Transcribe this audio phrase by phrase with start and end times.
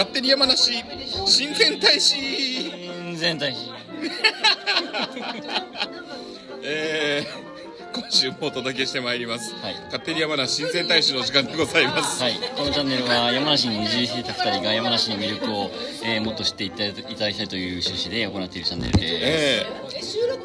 [0.00, 0.82] 勝手に山梨
[1.26, 2.70] 親善大使。
[2.70, 3.68] 親善大使。
[6.64, 7.50] えー
[7.92, 9.74] 今週もお届けしてまいります、はい。
[9.86, 15.72] 勝手に山梨親善大使の時間でございます、はい、このチャンネルは山梨に移住していた2人が山梨の魅力を、
[16.04, 19.04] えーもっと知っていただきたいという趣旨で行っているチャンネルです。
[19.04, 19.66] ええ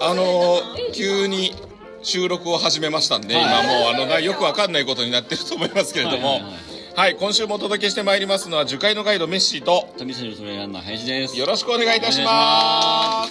[0.02, 1.54] あのー急に
[2.02, 3.44] 収録を始めましたんで、はい。
[3.44, 6.28] 今もうあのなよくわかんないことになってると思いますけれども。
[6.28, 6.75] はいはいはい
[7.20, 11.38] 今週もお届けしてまいりますのは樹海のガイドメッシーとランナー林です。
[11.38, 13.28] よろしくお願いいたしま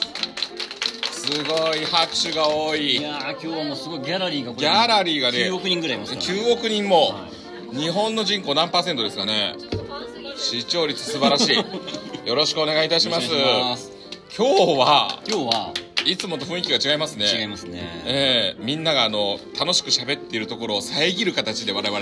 [1.11, 1.31] す。
[1.33, 2.99] すごい拍手が多い。
[2.99, 7.29] いやー今日はもうすごいギャラリーがこれギャラリーがね9億人ぐらいいますから、9億人も、は
[7.73, 9.55] 日本の人口何パーセントですかね。
[10.37, 11.57] 視聴率素晴らしい。
[12.29, 13.29] よろしくお願いいたします。
[14.37, 17.27] 今日は今日はいつもと雰囲気が違いますね。
[17.27, 17.81] 違いますね。
[18.05, 18.63] ええ。
[18.63, 22.01] みんながあの楽しく喋っているところを遮る形で我々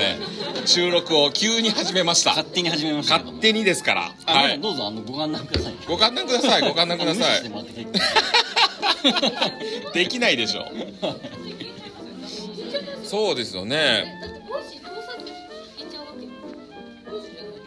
[0.67, 2.31] 収録を急に始めました。
[2.31, 3.19] 勝手に始めました。
[3.19, 4.13] 勝手にですから。
[4.27, 4.61] あ、はい。
[4.61, 5.75] どうぞあのご観覧ください。
[5.87, 7.37] ご観覧くださいご観覧くださ。
[7.37, 7.43] い。
[9.95, 10.65] できないでしょ
[13.05, 14.21] そうですよね。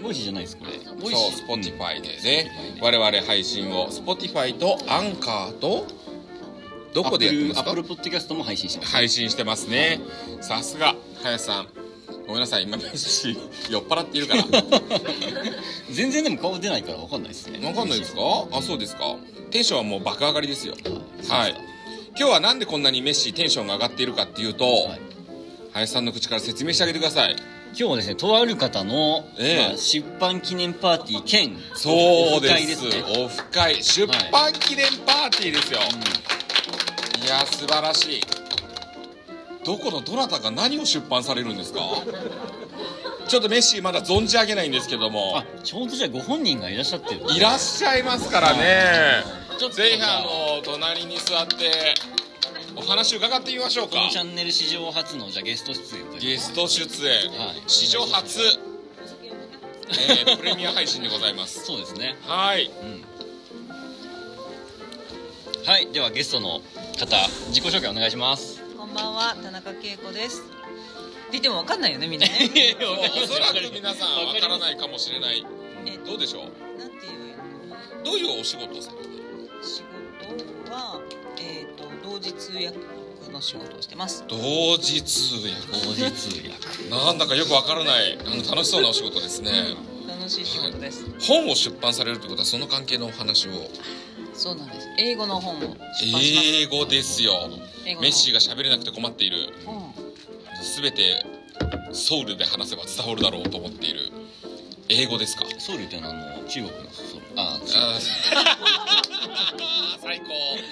[0.01, 0.71] Voicyじゃないですこれ。
[1.01, 1.77] ボそうイシー。
[1.77, 2.51] Spotify でね。
[2.81, 5.87] 我々配信を Spotify とアンカーと
[6.95, 7.59] どこでやってますか？
[7.59, 8.91] Apple Podcast も配信してます。
[8.93, 9.99] 配信してますね。
[10.39, 10.95] さすが。
[11.21, 11.67] 林さん。
[12.25, 12.63] ごめんなさい。
[12.63, 13.37] 今飯
[13.69, 14.43] 酔っ払っているから。
[15.91, 17.59] 全然でも顔出ないからわかんないですね。
[17.67, 18.21] わかんないですか？
[18.49, 19.17] あそうですか。
[19.51, 20.73] テンションはもう爆上がりですよ。
[21.27, 21.55] ははい。
[22.17, 25.01] 今日はなんでこんなにメッシテンションが上がっているかっていうと、はい。
[25.73, 27.35] 林さんの口から説明してあげてください。
[27.71, 29.67] 今日はですねとある方の、ええ。
[29.67, 33.03] まあ、出版記念パーティー兼そうでオフ会すね。
[33.17, 33.83] オフ会。
[33.83, 35.81] 出版記念パーティーですよ、い
[37.27, 38.21] や素晴らしい。
[39.65, 41.79] どこのどなたが何を出版されるんですか？
[43.27, 45.37] ちょっとメッシーまだ存じ上げないんですけども。
[45.39, 47.21] あちょうどじゃあご本人がいらっしゃってる。
[47.35, 49.23] いらっしゃいますからね。
[49.57, 51.95] ちょっとぜひあの隣に座って
[52.75, 53.95] お話伺ってみましょうか。
[53.95, 57.63] このチャンネル史上初のじゃあゲスト出演ゲスト出演、はい。
[57.65, 58.39] 史上初、
[59.89, 61.65] えープレミア配信でございます。
[61.65, 62.15] そうですね。
[62.27, 62.69] はい。
[65.65, 65.87] はい。
[65.91, 66.61] ではゲストの
[66.97, 67.17] 方
[67.49, 68.61] 自己紹介お願いします。
[68.77, 70.41] こんばんは、田中恵子です。
[70.41, 70.51] って
[71.33, 72.33] 言ってもわかんないよね、みんなね。
[73.23, 75.45] おそらく皆さんわからないかもしれない
[75.85, 76.79] えどうでしょう？
[76.79, 79.23] なんていうどういうお仕事をされてる
[79.63, 79.81] 仕
[80.65, 81.01] 事は、
[81.37, 82.71] えっ、と、同時通訳
[83.31, 84.23] の仕事をしてます。
[84.27, 85.49] 同時通訳
[85.85, 89.75] 同時通訳なんだかよくわからない あの楽しそうなお仕事ですね。
[90.07, 91.05] 楽しい仕事です。
[91.27, 93.51] 本を出版されるってことはその関係のお話を
[94.35, 94.87] そうなんです。
[94.99, 96.25] 英語の本を出版します。
[96.61, 97.49] 英語ですよ
[97.85, 99.37] メッシーが喋れなくて困っている。
[99.65, 99.93] うん。
[100.83, 101.23] 全て
[101.93, 104.11] ソウルで話せば伝わるだろうと思っている。
[104.89, 105.45] 英語ですか？
[105.57, 107.25] ソウルっていうのはあの中国のソウル。
[107.37, 107.99] あ中あー。
[110.01, 110.25] 最高。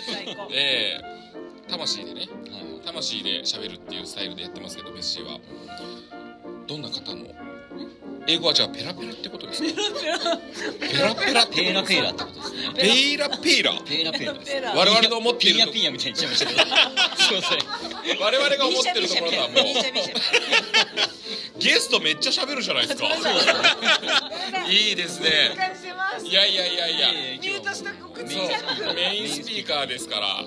[0.07, 0.47] 最高。
[0.51, 1.71] ええ。
[1.71, 2.27] 魂でね。
[2.43, 2.63] 国はい。
[2.85, 5.39] 魂で喋るっていうスタイルでやってますけどメッシーは。
[6.67, 7.25] どんな方の
[8.27, 9.69] 英語はじゃあペラペラってことですか？
[10.79, 11.43] ペラペラ。
[11.43, 12.73] ってペーラペーラってことですね。
[12.77, 13.29] ペイラ。
[13.29, 14.73] ペイラペーラペーラ。
[14.73, 16.77] 我々の思っているピーヤピーヤみたいに言っちゃいましたけど。
[17.17, 17.59] すいません
[18.21, 19.57] 我々が思ってるところとはもう。
[21.59, 23.07] ゲストめっちゃ喋るじゃないですか
[24.67, 25.29] いいですね。
[26.23, 27.07] いやいやいやいや
[28.93, 30.45] メインスピーカーですからはい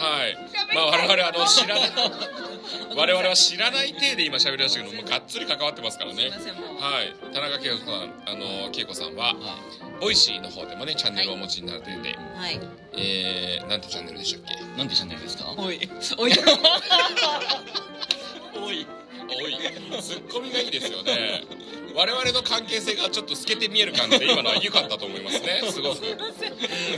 [0.00, 0.36] はい
[0.74, 1.90] まあ我々あの知らない
[2.98, 6.30] 我々は知らない体で今喋りだしたけどもうがっつり関わってますからね。
[6.80, 7.14] はい。
[7.32, 9.58] 田中慶子さんあの慶子さんはは
[10.00, 12.58] Voicy の方でもねチャンネルをお持ちになられてて、はい。
[12.96, 14.64] えー、なんてチャンネルでしたっけ？
[14.64, 15.54] いなんてチャンネルですか？
[15.56, 15.78] おい、
[16.18, 16.32] おい。
[18.58, 18.84] おい。
[19.30, 19.56] おい。
[20.02, 21.44] ツッコミがいいですよね
[21.94, 25.60] 我々の関係性がちょっと透けて見える感じで今のは良かったと思いますね。
[25.70, 25.96] すごく。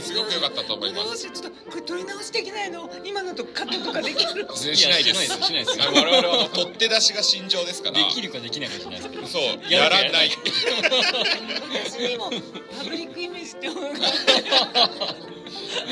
[0.01, 1.05] すごく良かったと思います。
[1.05, 2.89] どうしちょっとこれ取り直しできないの？
[3.03, 5.23] 今のとカットとかできる しないです。
[5.23, 5.47] しないです。
[5.47, 5.81] しないです。
[5.81, 7.97] あの我々は取って出しが心情ですから。
[7.97, 10.29] できるかできないかじゃないですけどそうややらないらない
[11.85, 13.83] 私にもパブリックイメージって思う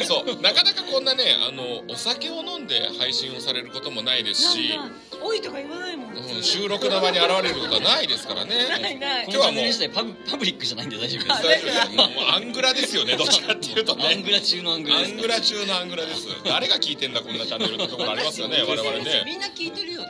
[0.03, 9.25] そうなかなかこんなねあのお酒を飲んで配信をされることもないですし、なんだおいとか言わないもんうん、収録の場に現れることはないですからねないない。
[9.25, 11.31] こ今日はもうのチャンネル自体パブパブリックじゃないんで大丈夫です。
[11.33, 11.73] あ大丈夫。
[11.73, 14.05] ですもうアングラですよねどっちかっていうとね。
[14.07, 15.13] アングラ中のアングラアです。
[15.13, 16.27] ングラ中のアングラです。
[16.43, 20.07] 誰が聞いてんだこんなチャンネルってところありますよね 我々ね、みんな聞いてるよね。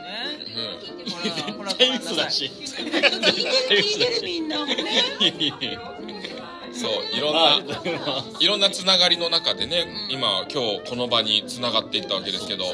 [0.56, 1.10] うん。
[1.10, 1.42] 聞いて
[3.76, 4.74] る聞いてるみんなもね
[6.80, 7.62] そういろんない
[7.98, 12.70] ますいろんなつながりの中でね今今日この場につながっていったわけですけどま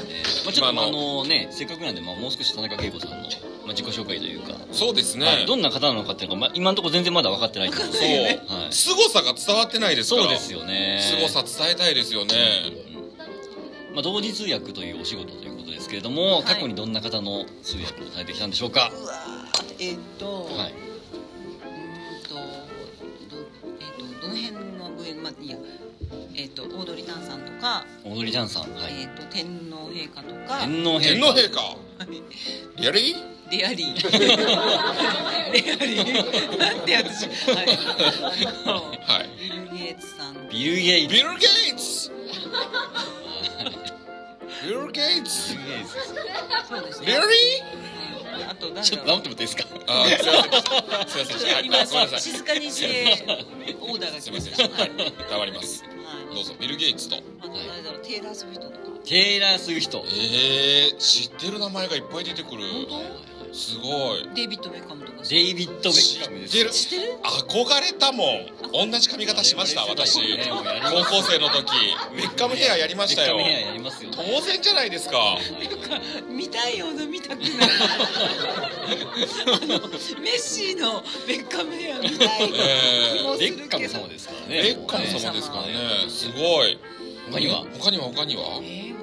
[0.50, 10.23] あ、ちょっと、まああのねせっかくなんで、まあ、もう少し田中恵子さんの、まあ、自己紹介というか、そうですね、はい、どんな方なのかっていうのが、まあ、今のところ全然まだ分かってないんですけどそう、はい、凄さが伝わってないですから。
[10.23, 11.00] そうですよね。
[11.03, 12.35] 凄さ伝えたいですよね、
[13.93, 16.43] まあ、同時通訳というお仕事ということですけれども、い。
[16.44, 20.86] 過去にどんな方の通訳をされてきたんでしょうか、うわーえっ、と、はい
[24.37, 25.56] の辺の上まあいいや
[26.35, 29.03] えっ、とオードリー・タンさんとか、オードリー・タンさん、はい。
[29.03, 30.61] えっ、と天皇陛下とか。
[30.61, 31.09] 天皇陛下。
[31.09, 31.61] 天皇陛下？
[31.61, 32.23] はい。
[32.77, 33.17] リアリー？
[33.50, 33.94] デアリー。
[35.53, 36.59] デアリー。
[36.59, 37.67] なんて私はい。
[38.47, 39.31] あのはい。
[39.41, 40.49] ビル・ゲイツさん。
[40.50, 41.15] ビル・ゲイツ。
[41.15, 42.11] ビル・ゲイツ？
[44.65, 45.55] ビル・ゲイツ？
[46.69, 47.91] そうですリアねリー？
[47.91, 47.95] うん
[48.44, 49.65] あと誰ちょっと黙ってもらっていいですか？
[49.87, 50.19] あー
[51.09, 51.38] すいません。
[51.38, 53.25] すいません今静かにして
[53.81, 54.73] オーダーがす来ましいません。
[54.73, 54.91] はい。
[55.31, 55.85] 頑張ります。
[55.85, 55.91] は
[56.33, 56.35] い。
[56.35, 56.55] どうぞ。
[56.61, 57.17] ビル・ゲイツと。
[58.03, 58.79] テイラー・スウィフトとか。
[59.05, 60.05] テイラー・スウィフト。
[60.06, 62.62] えー、知ってる名前がいっぱい出てくる。
[62.88, 63.03] 本
[63.56, 64.29] すごい。
[64.35, 65.23] デイビッド・ベッカムとか。
[65.29, 66.70] デイビッド・ベッカムですよ。
[66.70, 67.14] 知ってる？
[67.25, 68.91] 憧れたもん。
[68.91, 70.20] 同じ髪型しました私。
[70.20, 71.73] 高校生の時。
[72.14, 73.38] ベッカムヘアやりましたよ。
[73.38, 74.11] ベッカムヘアやりますよ。
[74.11, 75.38] ね当然じゃないですか。
[76.29, 77.50] 見たいような見たくない。
[77.50, 77.56] あ
[79.67, 79.88] の
[80.20, 82.50] メッシーのベッカムヘア見たい
[83.38, 84.69] ベッカム様ですからベね。
[84.79, 86.11] ッカム様ですからねね。
[86.11, 86.79] すごい。
[87.32, 87.64] 他には？
[87.81, 88.05] 他には？
[88.05, 88.61] 他には？
[88.62, 88.95] えー、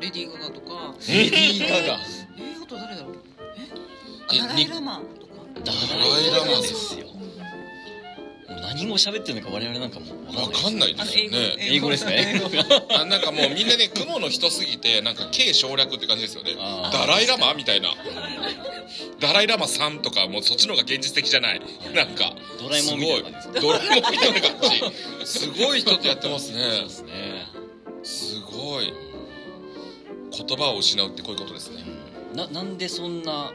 [0.00, 0.94] レディー・ガガとか。
[1.08, 1.76] レディー・ガガ。
[1.76, 3.16] えー、あと誰だろう。
[4.32, 5.32] ええダライ・ラマとか。
[5.64, 7.06] ダライラマですよ。
[7.06, 7.12] も
[8.56, 11.56] う何語喋ってるのか我々なんかもうわ分かんないですよね。
[11.58, 12.40] 英語ですね。
[12.94, 16.54] あなんかもうみんなね雲の人すぎてなんか軽省略って感じですよね。
[16.92, 17.94] ダライラマみたいな。
[19.20, 21.60] ダライラマさんとかもうそっちの方が現実的じゃない。
[21.94, 25.26] なんかドラえもんみたいドラえもんみたいな感じ。
[25.26, 26.86] すごい人とやってますね。
[28.02, 28.92] すごい
[30.46, 31.84] 言葉を失うってこういうことですね。
[32.34, 33.52] ななんでそんな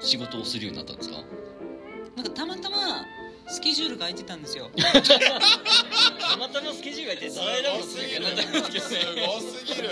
[0.00, 1.16] 仕事をするようになったんですか？
[2.16, 2.76] なんかたまたま
[3.48, 4.70] スケジュールが空いてたんですよ。
[4.76, 7.44] たまたまスケジュールがいてすご
[7.82, 8.24] すぎる
[8.80, 9.88] すごすぎる。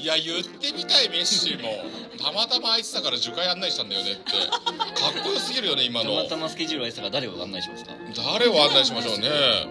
[0.00, 1.84] いや言ってみたいメッシーも。
[2.22, 4.32] たまたま空いてたから樹海案内したんだよねって。
[4.32, 6.16] かっこよすぎるよね今の。
[6.16, 7.92] たまたまスケジュールがいてたから誰を案内しますか？
[8.16, 9.28] 誰を案内しましょうね。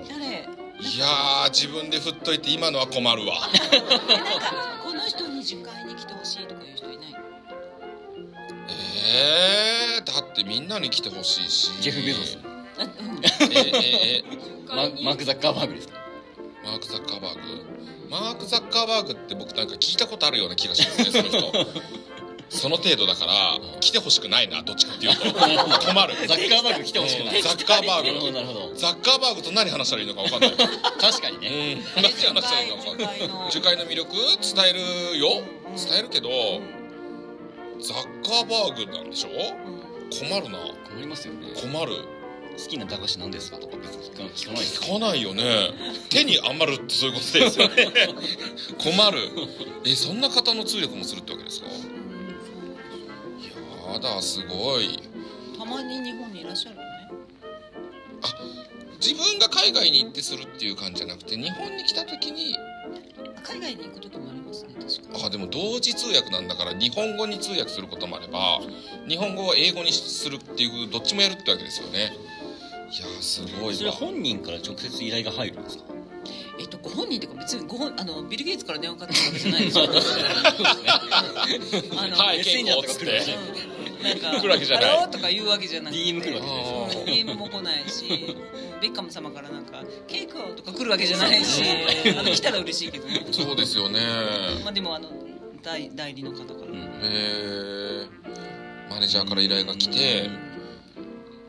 [0.10, 0.48] 誰？
[0.80, 3.40] いやー自分で振っといて今のは困るわ。
[3.40, 4.87] なんか
[5.48, 7.08] 受会に来てほしいとかいう人いない？
[9.98, 11.72] えー、だってみんなに来てほしいし。
[11.82, 12.38] ジェフ・ベゾス。
[12.78, 12.90] あうん
[13.54, 14.24] えええ
[14.68, 15.94] ママーク・ザッカーバーグですか？
[16.64, 17.40] マーク・ザッカーバーグ。
[18.10, 21.52] マーク・ザッカーバーグって僕なんか聞いたことあるような気がしますねその人
[22.50, 25.22] その程度だから来てほしくないなどっちかっていうと。
[25.34, 26.16] 困る。
[26.28, 27.36] ザッカーバーグ来てほしくない。
[27.38, 27.44] うん。
[27.44, 28.32] ザッカーバーグ。
[28.32, 30.52] なるほどザッカーバーグと何話したらいいのか分かんない。
[31.00, 31.84] 確かにね。
[31.96, 32.04] うん。
[32.04, 33.18] 何話したらいいのか分かんない。
[33.18, 34.74] 受会の樹海の魅力伝え
[35.14, 35.42] るよ。
[35.68, 35.76] うん。
[35.76, 36.30] 伝えるけど
[37.82, 39.30] ザッカーバーグなんでしょ？
[39.30, 39.34] う
[39.74, 40.58] ん困るな。
[40.90, 41.50] 困りますよね。
[41.62, 41.94] 困る。
[42.58, 44.64] 好きな駄菓子なんですかとか別に聞か聞かない。
[44.64, 45.44] 聞かないよね。
[46.10, 47.92] 手に余るってそういうことですよね。
[48.82, 49.30] 困る。
[49.86, 51.68] えそんな方の通訳もするってわけですか？
[51.68, 51.97] うん
[53.94, 55.00] やだすごい。
[55.58, 56.88] たまに日本にいらっしゃるよね。
[59.02, 62.56] 自分が海外に行ってするっていう感じじゃなくて日本に来た時に。
[62.58, 62.62] あ
[63.44, 65.24] 海外に行く時もありますね確かに。
[65.26, 68.60] あでも同時通訳なんだから日本語に通訳することもあれば
[69.08, 72.12] 日本語を英語にするっていうどっちもやるってわけですよね。
[72.90, 75.84] いやーすごいそれ本人から直接依頼が入るんですか？
[76.60, 79.84] えっとご本人っていうか別にご本あのビル・ゲイツから電話かかってくるわけじゃないですよ
[82.00, 84.86] あのはいメッセンジャーとか来るわけじゃないうんか来るわけじゃない。
[84.90, 86.86] ハローとか言うわけじゃなくて DM 来るわけじゃない。
[86.86, 88.06] ですあーうん DM も来ないし
[88.82, 91.64] ベッカム様からなんか「ケイクを」とか来るわけじゃないし
[92.18, 93.26] あの来たら嬉しいけどね。
[93.32, 94.00] そうですよね。
[94.64, 95.10] まあでもあの
[95.64, 96.78] 代代理の方から、うん。
[96.78, 98.08] へえ
[98.90, 100.30] マネージャーから依頼が来て。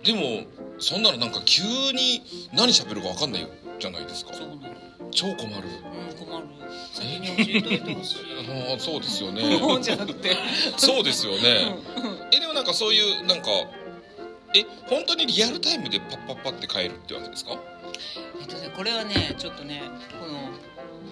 [0.05, 0.45] でも
[0.78, 1.62] そんなのなんか急
[1.93, 3.49] に何喋るか分かんない
[3.81, 4.33] じゃないですか。
[4.33, 4.61] そうなの
[5.11, 5.69] 超困る。
[5.69, 6.47] うん困る。
[6.93, 8.17] 先に教えといてほしい。
[8.71, 9.59] あ ーそうですよね。
[9.59, 10.37] もうじゃなくて
[10.77, 11.75] そうですよね
[12.33, 13.50] えでもなんかそういうなんか
[14.55, 17.53] え本当にリアルタイムでパッパッパって帰るってわけですか？
[18.41, 19.83] えっとねこれはねちょっとね
[20.21, 20.50] この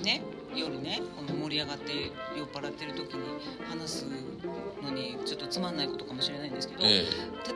[0.03, 0.23] ね
[0.55, 1.93] 夜ねこの盛り上がって
[2.37, 3.21] 酔っ払ってる時に
[3.69, 4.07] 話す
[4.83, 7.05] のにちょっとつまんないことかもしれないんですけど、え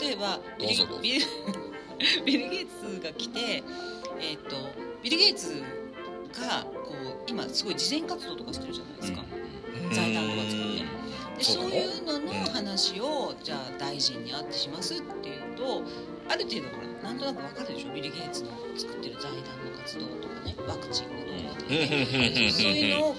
[0.00, 0.96] 例えばビどうぞどうぞ。
[0.96, 1.26] ルビル
[2.24, 3.62] ビル・ゲイツが来て、
[4.20, 4.56] えっと
[5.02, 5.62] ビル・ゲイツ
[6.32, 9.24] がこう今すごい慈善活動とかしてるじゃないですか、
[9.90, 10.84] え財団とか作って
[11.38, 12.44] でそうなのそういうののうん。
[12.52, 15.82] 話をじゃあ大臣に会ってしますっていうと
[16.28, 17.94] ある程度ほらなんとなくわかるでしょ？
[17.94, 20.54] ビル・ゲイツの作ってる財団の活動とかね。
[20.68, 23.18] ワクチンのとかうんうんうんうんうんそういうのをこ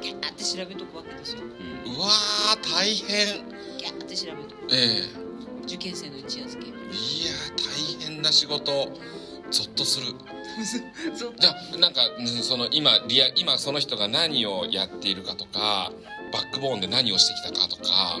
[0.00, 1.42] うギャーって調べとくわけですよ。
[1.42, 1.94] うん。
[1.96, 3.48] うわー大変。
[3.78, 4.68] ギャーって調べとく。
[4.72, 5.08] え
[5.64, 6.72] 受験生の一夜漬けえい
[7.26, 8.70] やー大変な仕事。
[9.50, 10.06] ゾッとする。
[10.06, 10.16] そう
[11.40, 15.92] じゃあなんかうんその今リア今その人が何をやっているかとか
[16.32, 18.18] バックボーンで何をしてきたかとか、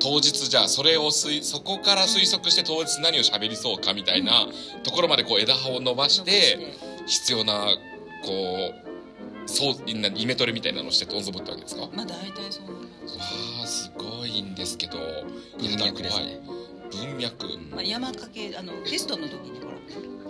[0.00, 4.46] 当日じゃあそれを推そこから推測して当日何を喋りそうかみたいな
[4.82, 6.58] ところまでこう枝葉を伸ばして
[7.06, 7.68] 必要な
[8.24, 8.72] こ
[9.46, 11.82] うそうなイメトレみたいなのをして臨むってわけですか？
[11.82, 13.18] わまあ大体そんな感じ
[13.62, 14.98] あすごいんですけど
[15.58, 16.40] 文脈ですね。
[16.90, 19.60] 文脈、まあ、山かけあのテストの時に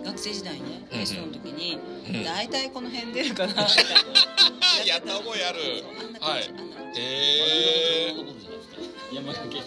[0.05, 1.01] 学生時代ねうんうん。
[1.01, 2.23] テストの時にうん。
[2.23, 4.85] 大体この辺出るかな みたいな。
[4.85, 5.59] やった覚えある。
[5.81, 7.01] そうあんな感じあんな感じ。
[7.01, 7.03] へ
[8.09, 8.15] え
[9.13, 9.61] 山かけ。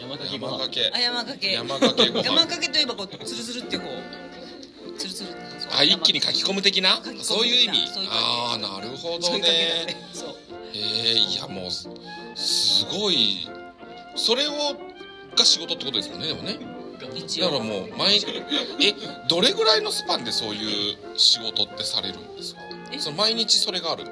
[0.00, 0.32] 山かけ。
[0.34, 0.90] 山かけ。
[0.94, 2.24] あ山かけ山かけご飯。
[2.24, 7.00] 山かけといえばこうツルツルってこうツルツルってそうあ一気に書き込む的な？
[7.22, 7.78] そういう意味。
[8.10, 9.96] ああなるほどね。
[10.74, 11.88] えー、いやもうす
[12.34, 13.48] すごい。
[14.16, 14.52] それを
[15.36, 16.58] が仕事ってことですよねでもね
[17.14, 18.16] 一応だからもう毎
[18.80, 18.94] え
[19.28, 22.60] どれぐらいのスパンでそういう仕事ってされるんですか？
[22.92, 22.98] え？
[22.98, 24.04] その毎日それがある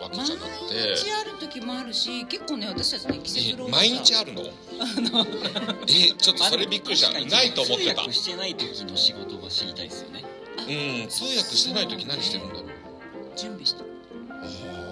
[0.00, 0.96] わけ毎じゃなくて。
[0.96, 4.42] 日ある時もあるし結構ね私たちね季節え労働毎日あるの？
[5.88, 7.10] えちょっとそれびっくりした。
[7.12, 7.94] ないと思ってた。
[7.94, 10.24] 通訳してない時の仕事が知りたいですよね。
[10.68, 12.64] うん通訳してない時何してるんだろう。
[13.36, 13.82] 準備して
[14.30, 14.89] あー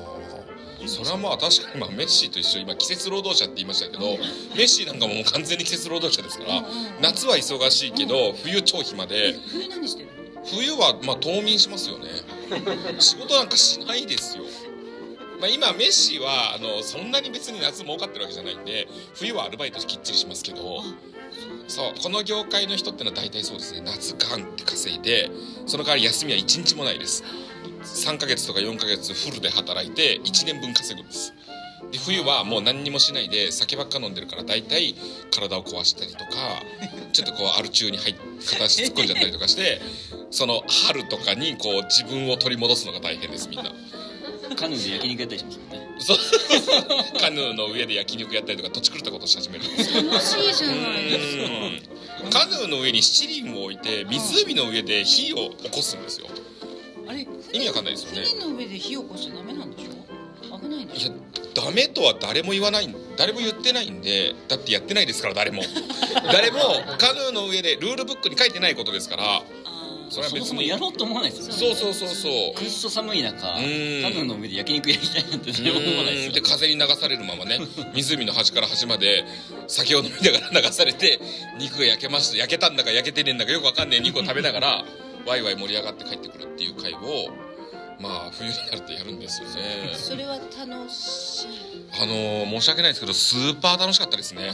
[0.86, 4.16] それはまあ確かにまあメッシと一緒今季節労働者って言いましたけど
[4.56, 6.62] メッシなんかももう完全に季節労働者ですから
[7.00, 10.08] 夏は忙しいけど冬超暇えで冬何してる？
[10.44, 12.06] 冬はまあ冬眠しますよね。
[13.00, 14.44] 仕事なんかしないですよ。
[15.40, 20.82] まあ今メッシはあのそんなに別に夏儲かってるわけじゃないんで冬はアルバイトきっちりしますけど
[21.68, 23.82] そうこの業界の人ってのは大体そうですね。
[23.84, 25.30] 夏ガンって稼いで
[25.66, 27.22] その代わり休みは1日もないです
[27.94, 31.32] 3ヶ月とか4ヶ月フルで働いて1年分稼ぐんです。
[31.90, 34.94] で冬はもう何にもしないで酒ばっか飲んでるから大体
[35.30, 36.62] 体を壊したりとか
[37.12, 38.14] ちょっとこうアル中に入っ
[38.44, 39.80] 片足突っ込んじゃったりとかして
[40.30, 43.72] その春とかにこう自分を取り戻すのが大変ですみんな。
[44.56, 45.88] カヌーで焼肉やったりしますもんね。
[45.98, 46.18] そう。
[47.20, 50.02] カヌーの上で焼肉やったりとか土地狂ったことし始めるんですよ。
[50.10, 52.30] 楽しいじゃないですうん。
[52.30, 56.26] カヌーの上に七輪を置いて湖の上で火を起こすんですよ
[57.08, 58.26] あれ意味わかんないですよね。
[58.28, 60.58] 船の上で火を起こしちゃダメなんでしょ？
[60.58, 61.12] 危ないんでいやしょ
[61.54, 65.62] ダメとは誰も言わない誰も言ってないんでだってやってないですから誰も。
[66.32, 66.58] 誰も
[66.98, 69.42] カヌーの上でルールブックに書いてないことですから。
[70.10, 71.52] それはそもそも別にやろうと思わないですよね。
[71.52, 72.54] そうそうそうそう。
[72.54, 77.60] くっそ寒い中カヌんーの上で焼肉やりたいなんて誰も思わないですよで風に流されるままね
[77.94, 79.26] 湖の端から端まで
[79.66, 81.20] 酒を飲みながら流されて
[81.58, 84.84] 肉が焼けました焼けたんだか焼けてねえんだかよくわかんねえ肉を食べながら
[85.28, 86.98] ワイワイ盛り上がって帰ってくるっていう会を
[88.00, 89.92] まあ冬になるとやるんですよね。
[89.94, 91.48] それは楽しい。
[92.00, 94.52] あのー申し訳ないですけどスーパー楽しかったですね。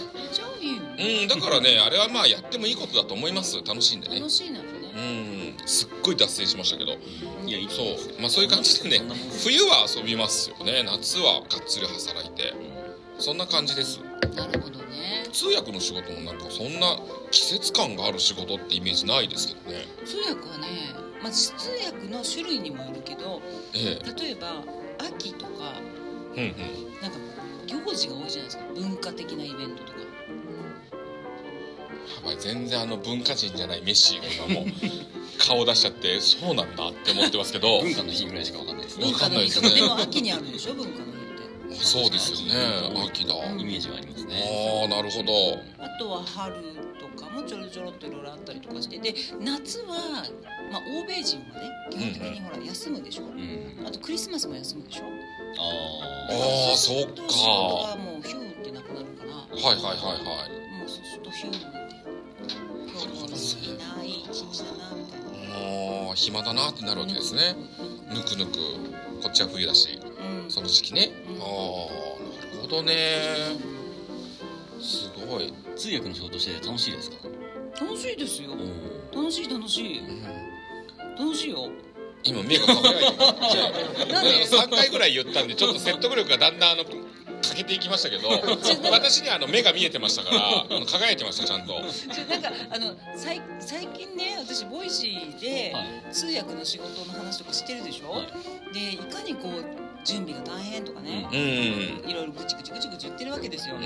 [0.98, 3.56] うんだからねあれはまあやってもいいことだと思います。
[3.66, 4.16] 楽しいんでね。
[4.16, 5.50] 楽しいならうね。
[5.52, 6.92] んすっごい脱線しましたけど。
[7.46, 7.86] いやいいとそう。
[8.20, 9.02] まあそういう感じでね
[9.42, 10.82] 冬は遊びますよね。
[10.84, 12.54] 夏はがっつり働いて。
[13.18, 14.00] そんな感じです
[14.34, 15.26] なるほどね。
[15.32, 16.98] 通訳の仕事もなんかそんな
[17.30, 19.84] 季節感がある仕事ってイメージないですけどね。
[20.04, 20.68] 通訳はね
[21.22, 23.40] まあ通訳の種類にもよるけど
[23.74, 24.62] え例えば
[24.98, 25.74] 秋とか
[26.36, 27.00] えうんうん。
[27.00, 27.18] なんか
[27.66, 28.64] 行事が多いじゃないですか。
[28.74, 29.98] 文化的なイベントとか。
[32.16, 34.72] やばい全然あの文化人じゃないメッシーが今もう
[35.38, 37.80] 顔出しちゃってそうなんだって思ってますけど。
[37.82, 39.28] 文化の日ぐらいしかわかんないですわ文化か。
[39.28, 39.70] んないですね。
[39.70, 41.13] でも秋にあるでしょ文化の
[41.80, 42.54] そうですよね。
[43.06, 43.34] 秋だ。
[43.34, 44.34] うんイメージはありますね。
[44.80, 45.32] ああなるほど。
[45.78, 46.54] あとは春
[46.98, 48.98] とかもちょろちょろっといろいろあったりとかして。
[48.98, 50.24] で夏は、
[50.70, 55.04] まあ、欧米人はね基本的にほら休むでしょ、うんあとクリスマスも休むでしょ。
[55.04, 55.08] あ
[56.30, 57.32] あーそっか。
[57.32, 59.32] 仕事がもうヒューってなくなるから。
[59.32, 60.50] はいはいはいはい。
[60.78, 61.66] もうそうするとヒューって。
[62.86, 65.26] 今日もいいないい一日だなみたいな。
[66.08, 67.54] ああ暇だなってなるわけですね。
[68.12, 68.52] ぬくぬく。
[69.22, 69.98] こっちは冬だし。
[70.02, 70.03] うん
[70.48, 71.10] その時期ね。
[71.28, 71.40] うん。
[71.40, 72.94] ああなるほどね。
[74.80, 77.16] すごい、あ通訳の仕事してて楽しいですか？
[77.80, 78.50] 楽しいですよ。
[79.12, 79.98] お楽しい楽しい。
[80.00, 80.22] うん。
[81.18, 81.68] 楽しいよ。
[82.26, 86.94] 今目が輝いてます なんで？3回ぐらい言ったんでちょっと説得力がだんだんあの欠
[87.58, 88.30] けていきましたけど
[88.90, 90.40] 私にはあの目が見えてましたから
[90.74, 91.80] あの輝いてましたちゃんとな
[92.38, 95.86] んかあの最最近ね私 Voicy ではい。
[96.14, 98.72] 通訳の仕事の話とかしてるでしょ、はい。
[98.72, 99.62] でいかにこう
[100.04, 102.10] 準備が大変とかね、うん。
[102.10, 103.82] いろいろぐちぐちぐちぐち言ってるわけですよ、うん。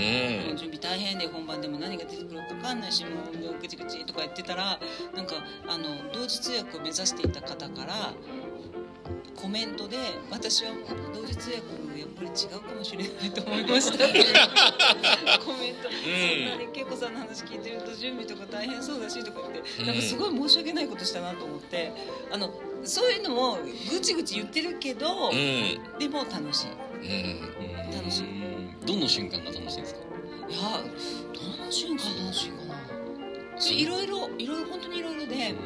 [0.57, 4.79] 準備大変で本番でも何が出てくるか分かんないしもうぐちぐちとか言ってたら
[5.15, 8.13] なんかあの同時通訳を目指していた方から
[9.35, 9.97] コメントで
[10.31, 10.73] 「私は
[11.15, 11.63] 同時通訳
[11.99, 14.25] やっぱり違うかもしれないと思いました」っていう
[15.45, 21.93] コメント、そんなに恵子さんの話聞いてると準備とか大変そうだしとか言ってなんかすごい申し訳ないことしたなと思って
[22.33, 22.53] あの
[22.85, 23.59] そういうのも
[23.91, 25.99] ぐちぐち言ってるけど、うん。
[25.99, 26.69] でも楽しい。
[26.71, 27.05] う
[27.91, 27.91] ん。
[27.93, 28.25] 楽しい。
[28.25, 28.27] い
[28.87, 30.01] どの瞬間が楽しいんですか？
[30.49, 30.59] いや
[31.35, 32.75] どの瞬間楽しいかな。
[33.61, 35.57] でいろいろいろいろ本当にいろいろで例うん。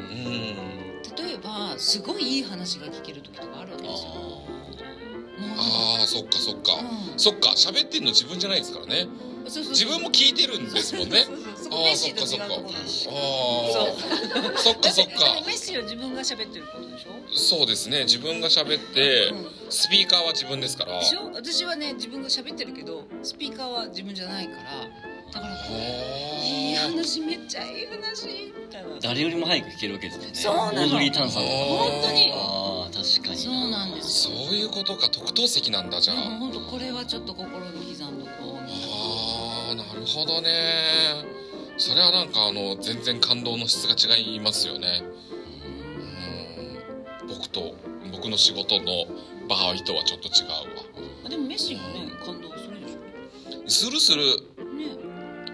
[1.30, 4.10] えばすごいいい話が聞ける時とかあるわけですよ。
[5.56, 6.72] ああそっかそっか、
[7.12, 7.18] うん。
[7.18, 9.06] そっか喋ってんの自分じゃないですからね。
[9.44, 11.24] 自分も聞いてるんですもんね
[11.78, 12.44] メッシそっかそっか。
[12.44, 12.82] ーと違うところなん。
[12.82, 13.16] ですよあ
[14.56, 14.90] あそっか。
[14.90, 15.12] そっか
[15.46, 17.10] メッシーは自分が喋ってることでしょ？
[17.34, 18.04] そうですね。
[18.04, 19.46] 自分が喋ってうん。
[19.70, 20.98] スピーカーは自分ですから。
[20.98, 21.30] でしょ？
[21.34, 24.62] 私はね自分が喋ってるけどスピーカーは自分じゃないから。
[25.32, 28.26] だからいいあ話めっちゃいい話。
[28.26, 30.28] みたいな誰よりも早く聞けるわけですね。
[30.34, 30.82] そうなの。
[30.82, 32.30] オードリー・タンさんは本当に。
[32.34, 33.36] ああ確かに。
[33.38, 35.08] そうなんですそういうことか。
[35.08, 41.24] 特等席なんだじゃあ、本当これはちょっと心に刻んどこうああなるほどね
[41.82, 45.02] それはなんかあの全然感動の質が違いますよね。
[47.20, 47.26] うん。
[47.26, 47.74] 僕と
[48.12, 48.84] 僕の仕事の
[49.48, 50.84] 場合とはちょっと違うわ。
[51.26, 54.22] あでもメッシーもね感動するでしするする。
[54.60, 54.96] ょね。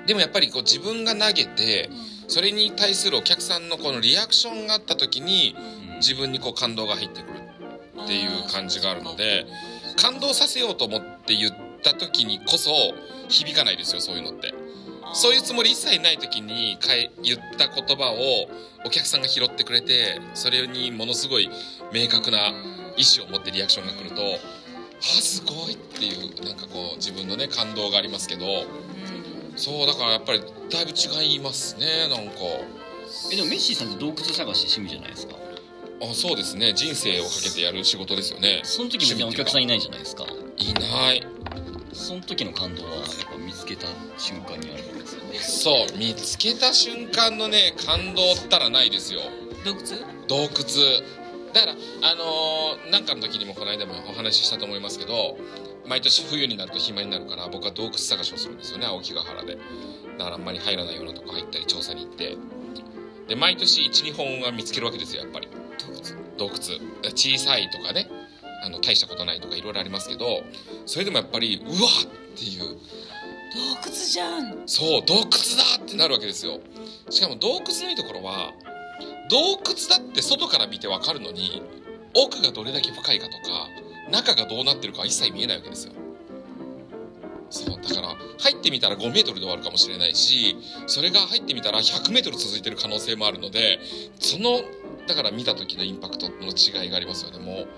[0.07, 1.89] でもやっぱりこう自分が投げて
[2.29, 5.57] それに対するお客さんのこのリアクションがあった時に
[5.97, 7.39] 自分にこう感動が入ってくる
[8.05, 9.47] っていう感じがあるので
[9.97, 12.71] 感動させようと思って言った時にこそ
[13.31, 14.53] 響かないですよそういうのって
[15.15, 16.79] そういうつもり一切ない時に
[17.23, 18.49] 言った言葉を
[18.85, 21.49] お客さんが拾ってくれてそれにものすごい
[21.93, 22.49] 明確な
[22.97, 24.23] 意思を持ってリアクションが来ると
[25.01, 28.65] 「あすごい」っていうなんかこう自分のね感動がありますけど
[29.57, 32.35] そうだからやっぱりだいぶ違いますねなんか。
[33.33, 35.35] えでもメッシーさんって洞窟探し趣味じゃないですか？
[36.03, 36.75] あそうですね。
[36.75, 38.61] 人生をかけてやる仕事ですよね。
[38.65, 40.27] その時別にお客さんいないじゃないですか。
[40.59, 41.27] いない。
[41.93, 43.37] その時の感動はやっぱ
[43.69, 45.39] けた瞬間にあるわけですよね。
[45.39, 49.21] そう見つけた瞬間のね感動ったらないですよ。
[49.65, 49.79] 洞窟？
[50.27, 51.03] 洞窟。
[51.53, 55.39] だからあのーなんかの時にもこの間もお話ししたと思いますけど
[55.87, 59.59] 毎年冬になると暇になるから僕は洞窟探しをするんですよね青木ヶ原で。
[60.19, 62.37] だからあんまり入らないようなとこ入ったり調査に行って。
[63.29, 65.49] で毎年12本は見つけるわけですよやっぱり。
[66.39, 66.81] 洞窟？
[67.11, 68.09] 小さいとかね
[68.65, 70.43] あの大したことないとかいろいろありますけど
[70.87, 72.79] それでもやっぱりうわっっていう
[73.55, 74.63] 洞窟じゃん。
[74.67, 75.29] そう洞窟だ
[75.83, 76.61] ってなるわけですよ。
[77.11, 78.53] しかも洞窟のいいところは
[79.31, 81.63] 洞窟だって外から見てわかるのに
[82.15, 83.69] 奥がどれだけ深いかとか
[84.11, 85.93] 中がどうなってるかは一切見えないわけですよ。
[87.51, 90.55] そうだから入ってみたら5メートルで終わるかもしれないし
[90.87, 93.79] それが入ってみたら100メートル続いてる可能性もあるので
[94.21, 94.61] その
[95.07, 97.69] だから見た時のインパクトの違いがありますよねもう。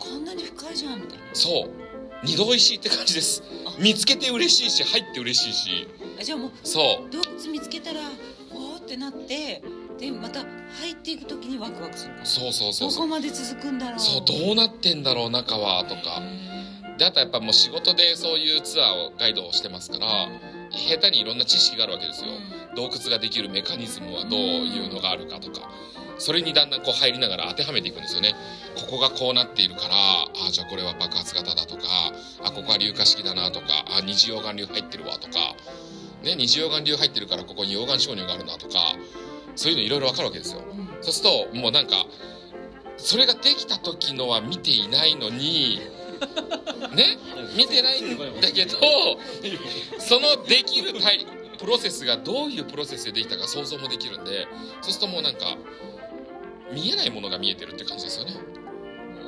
[0.00, 1.00] こんなに深いじゃん。
[1.00, 1.81] みたいなそう
[2.24, 3.42] 二度おいしいって感じです。
[3.78, 5.88] 見つけて嬉しいし入って嬉しいし。
[6.20, 7.10] あじゃあもうそう。
[7.10, 8.00] 洞窟見つけたら
[8.52, 9.62] おーってなって
[9.98, 10.46] でまた入
[10.92, 13.98] っていく時にワクワクするそうそうそうどこまで続くんだろう。
[13.98, 16.22] そうどうなってんだろう中はとか。
[16.98, 20.28] であとやっぱもう仕事でそういうツアーをガイドをしてますから
[20.70, 22.30] 下手にいろんな知識があるわけですよ。
[22.76, 25.68] 洞窟ができるメカニズムはどういうのがあるかとか
[26.22, 28.36] それにだんだんこう入りながら当てはめていくんですよね。
[28.76, 29.94] ここがこうなっているから
[30.46, 31.82] あじゃあこれは爆発型だとか
[32.44, 33.66] あここは硫化式だなとか
[33.98, 35.56] あ二次溶岩流入ってるわとか
[36.22, 38.94] ね二次溶岩流入ってるからここに溶岩鍾乳があるなとか
[39.56, 40.60] そういうのいろいろわかるわけですよ。
[40.60, 40.88] うん。
[41.02, 42.06] そうするともうなんか
[42.96, 45.80] それができた時のは見ていないのに
[46.94, 47.18] ね
[47.56, 48.78] 見てないんだけど
[49.98, 50.92] そのできる
[51.58, 54.46] プロセスがどういうプロセスでできたか想像もできるんで
[54.82, 55.56] そうするともうなんか
[56.72, 58.32] 見えないものが見えてるって感じですよね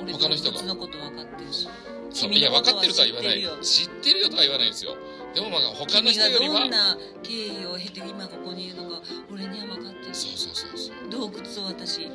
[0.00, 1.68] 俺他の人がのこと分かってるし
[2.10, 4.96] そういや分かってるとは言わない知ってるよとは言わないんですよ
[5.34, 9.02] でもまあ他の人よりはどんな経緯を経て今ここにいるのか
[9.32, 12.08] 俺には分かってるそうそうそうそう洞窟を私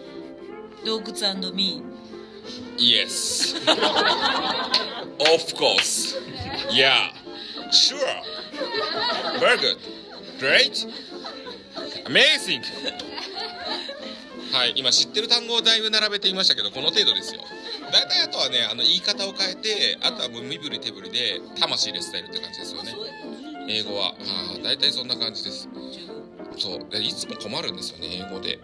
[0.85, 1.83] 洞窟ミ
[2.77, 3.53] Yes.
[3.67, 6.15] of course.
[6.71, 7.11] Yeah.
[7.71, 8.21] Sure.
[9.39, 9.77] Very good.
[10.39, 10.85] Great.
[12.05, 12.63] Amazing.
[14.51, 17.41] はい、今知ってる単語をだいぶ並べてみましたけどこの程度ですよ。
[17.91, 22.95] 大体あとはねあの言い方を変えてあとはもう身振り手振りで魂で伝えるって感じですよね。
[23.67, 24.15] 英語は。
[24.63, 25.69] 大体そんな感じです。
[26.57, 26.89] そう。
[26.89, 28.59] でいつも困るんですよね英語で。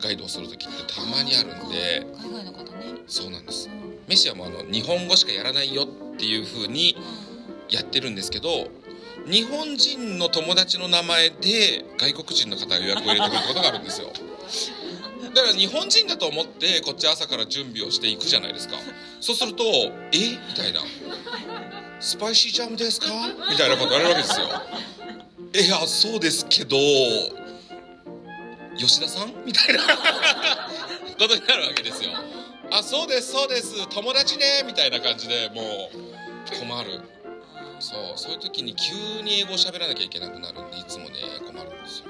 [0.00, 0.94] ガイドをする時って。
[0.94, 2.06] たまにあるんで。
[2.22, 3.02] 海外の方ね。
[3.06, 3.68] そうなんです。
[3.68, 3.98] うん。
[4.08, 6.96] メシアもあの日本語しかやらないよってっていう風に
[7.68, 8.68] やってるんですけど
[9.26, 14.08] 日本人の友達の名前で外国人の方が予約を入れてくることがあるんですよ
[15.34, 18.76] だから日本人だと思ってこっち朝から準備をしていくじゃないですか。
[19.20, 19.64] そうすると
[20.12, 20.18] 「え？
[20.48, 20.80] みたいな
[22.00, 23.08] 「スパイシージャムですか?」
[23.50, 24.46] みたいなこと言われるわけですよ
[25.64, 26.76] 「いやそうですけど
[28.76, 29.82] 吉田さん?」みたいな。
[31.16, 32.10] ことになるわけですよ。
[32.72, 33.88] あそうですそうです。
[33.88, 34.64] 友達ね？
[34.66, 37.00] みたいな感じでもう困る。
[37.78, 41.10] そうそういう時に急に英語を喋らなきゃいけなくなるんでいつもね
[41.46, 42.06] 困るんですよ。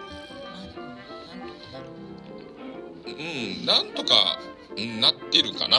[3.06, 4.38] うんなんとか、
[4.76, 5.78] うん、なってるかな。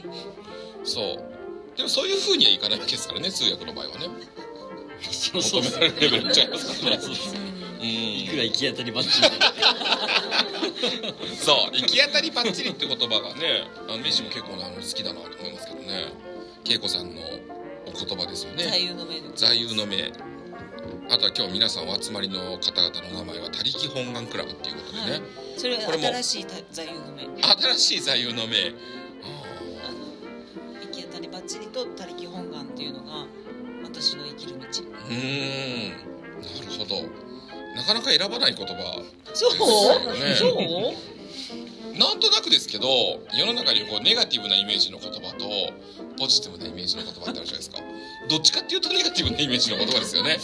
[0.84, 1.76] そう。
[1.76, 4.08] でもそういう風にはいかないわけですからね通訳の場合はね。
[5.10, 7.02] そうそう求められるレベル違いますからね。
[7.02, 7.34] そうそう
[7.80, 7.84] う。
[7.84, 8.18] ん。
[8.20, 9.30] いくら行き当たりばっちり。
[9.30, 9.36] で
[11.36, 16.12] そう行き当たりばっちりって言葉がねあのメッシも結構あの好きだなと思いますけどね。
[16.68, 17.20] 恵子さんの
[17.86, 18.64] お言葉ですよね。
[18.64, 20.12] 座右の銘で座右の銘。
[21.08, 27.26] あとは今日皆さんお集まりの方々の名前は他力本願クラブっていうことでね、はいそれこれも新しいた座右の銘。
[27.42, 28.72] 新しい座右の銘。
[30.82, 33.26] 行き当たりばっちりと他力本願っていうのが
[33.84, 34.66] 私の生きる道。
[34.66, 35.90] うーん。
[35.90, 37.02] なるほど。
[37.74, 39.02] なかなか選ばない言葉
[39.34, 39.52] そう？
[39.52, 40.48] そ
[41.94, 41.98] う？
[41.98, 42.86] なんとなくですけど
[43.34, 45.46] 世の中にこうネガティブなイメージの言葉と
[46.18, 47.78] ポジティブなイメージの言葉ってあるじゃないですか。
[48.28, 50.38] どっちかっていうとネガティブなイメージの言葉ですよね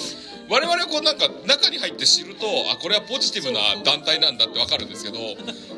[0.48, 5.18] 我々はこうなんか中に入って知るとあこれはポジティブな団体なんだってわかるんですけど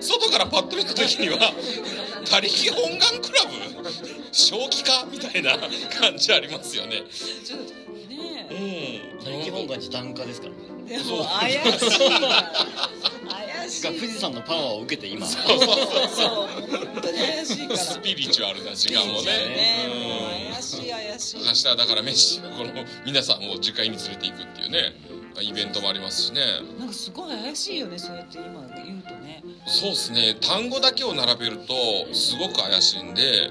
[0.00, 1.38] 外からパッと見た時には
[2.28, 3.44] 「他力本願クラ
[3.82, 3.84] ブ？
[4.32, 5.56] 正気か?」みたいな
[5.98, 7.02] 感じありますよね。
[7.44, 7.64] ちょっと
[8.12, 9.24] ねうえん。
[9.24, 10.54] 他力本願って檀家ですから
[10.98, 11.58] でも怪しい
[12.22, 12.52] わ
[13.64, 13.82] 怪しい。
[13.84, 15.26] が富士山のパワーを受けて今。
[15.26, 15.68] そうそう
[16.08, 16.48] そう
[16.92, 17.78] 本当に怪しいから。
[17.78, 19.24] スピリチュアルな時間をね。
[19.24, 20.52] ねうんもう。
[20.52, 21.40] 怪しい怪しい。
[21.40, 22.70] 明日はだからメッシがこの
[23.06, 24.92] 皆さんを樹海に連れていくっていうね。
[25.42, 26.40] イベントもありますしね。
[26.78, 29.42] なんかすごい怪しいよねそうやって今言うとね。
[29.66, 30.36] そうですね。
[30.40, 31.74] 単語だけを並べると
[32.14, 33.50] すごく怪しいんで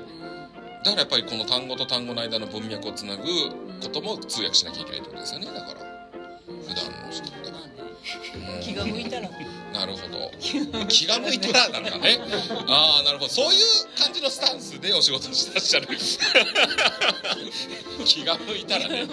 [0.84, 3.24] だからやっぱりこの単語と単語の間の文脈をつなぐ
[3.82, 5.83] ことも通訳しなきゃいけないってことですよねだから
[6.68, 7.74] 普段の人ってまあね
[8.56, 9.30] うん気が向いたら。
[9.74, 10.32] なるほど。
[10.88, 11.82] 気が向いたら。
[11.82, 12.20] なんかね。
[12.68, 13.30] ああなるほど。
[13.30, 13.64] そういう
[13.98, 15.88] 感じのスタンスでお仕事してらっしゃる。
[18.06, 19.02] 気が向いたらね。
[19.02, 19.10] うん。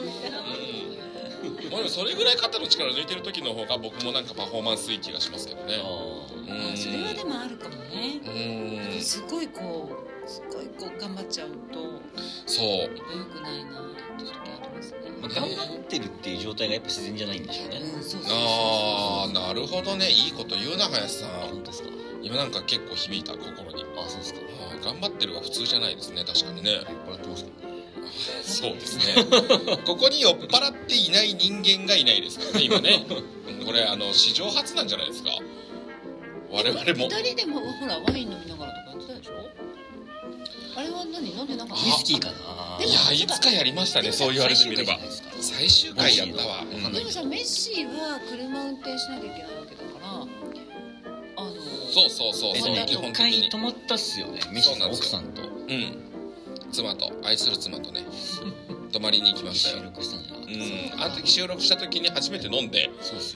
[1.70, 5.76] まあでもそれぐらい肩の力抜いてる時の方が僕もなんかパフォーマンスいい気がしますけどね。
[5.76, 6.72] うん。
[6.72, 8.20] あそれはでもあるかもね。
[8.24, 9.03] うん。
[9.03, 9.88] すごいこ
[10.26, 12.00] うすごいこう頑張っちゃうと
[12.46, 12.66] そう。
[12.66, 13.89] やっぱ良くないな
[15.20, 17.80] まあ、頑張ってるっていう状態がやっぱ自然じゃないんでしょうね、
[18.28, 20.09] ああなるほどね。
[20.11, 21.28] いいこと言うな林さん。
[21.28, 21.88] あ本当ですか？
[22.22, 23.85] 今なんか結構響いた心に。
[23.96, 24.40] あそうですか。
[24.85, 26.24] 頑張ってるが普通じゃないですね。
[26.24, 26.70] 確かにね。
[26.72, 27.50] 酔っ払ってますか？
[28.42, 29.24] そうですね。
[29.85, 33.04] ここに酔っ払っていない人間がいないですからね今ね。
[33.48, 35.30] うんこれあの史上初なんじゃないですか。
[36.50, 37.09] 我々も。
[37.09, 38.59] 二人でもほらワイン飲みながら
[40.80, 41.30] あれは何？
[41.36, 41.84] 飲んでなかった？
[41.84, 42.84] ウイスキーかな。
[42.84, 44.98] いやいつかやりましたねそう言われてみれば。
[45.40, 50.10] 最終回やったわ、でもさメッシーは車運転しなきゃいけないわけだから
[51.36, 51.54] あの
[51.92, 53.40] そうそうそうそうえっとね一基本的に。
[53.40, 55.42] 回泊まったっすよねメッシーさんそうなん奥さんと。
[55.42, 55.96] うん。
[56.72, 58.04] 妻と愛する妻とね
[58.92, 61.02] 泊まりに行きました収よ録したんじゃなかったうん。
[61.02, 62.90] あの時収録した時に初めて飲んで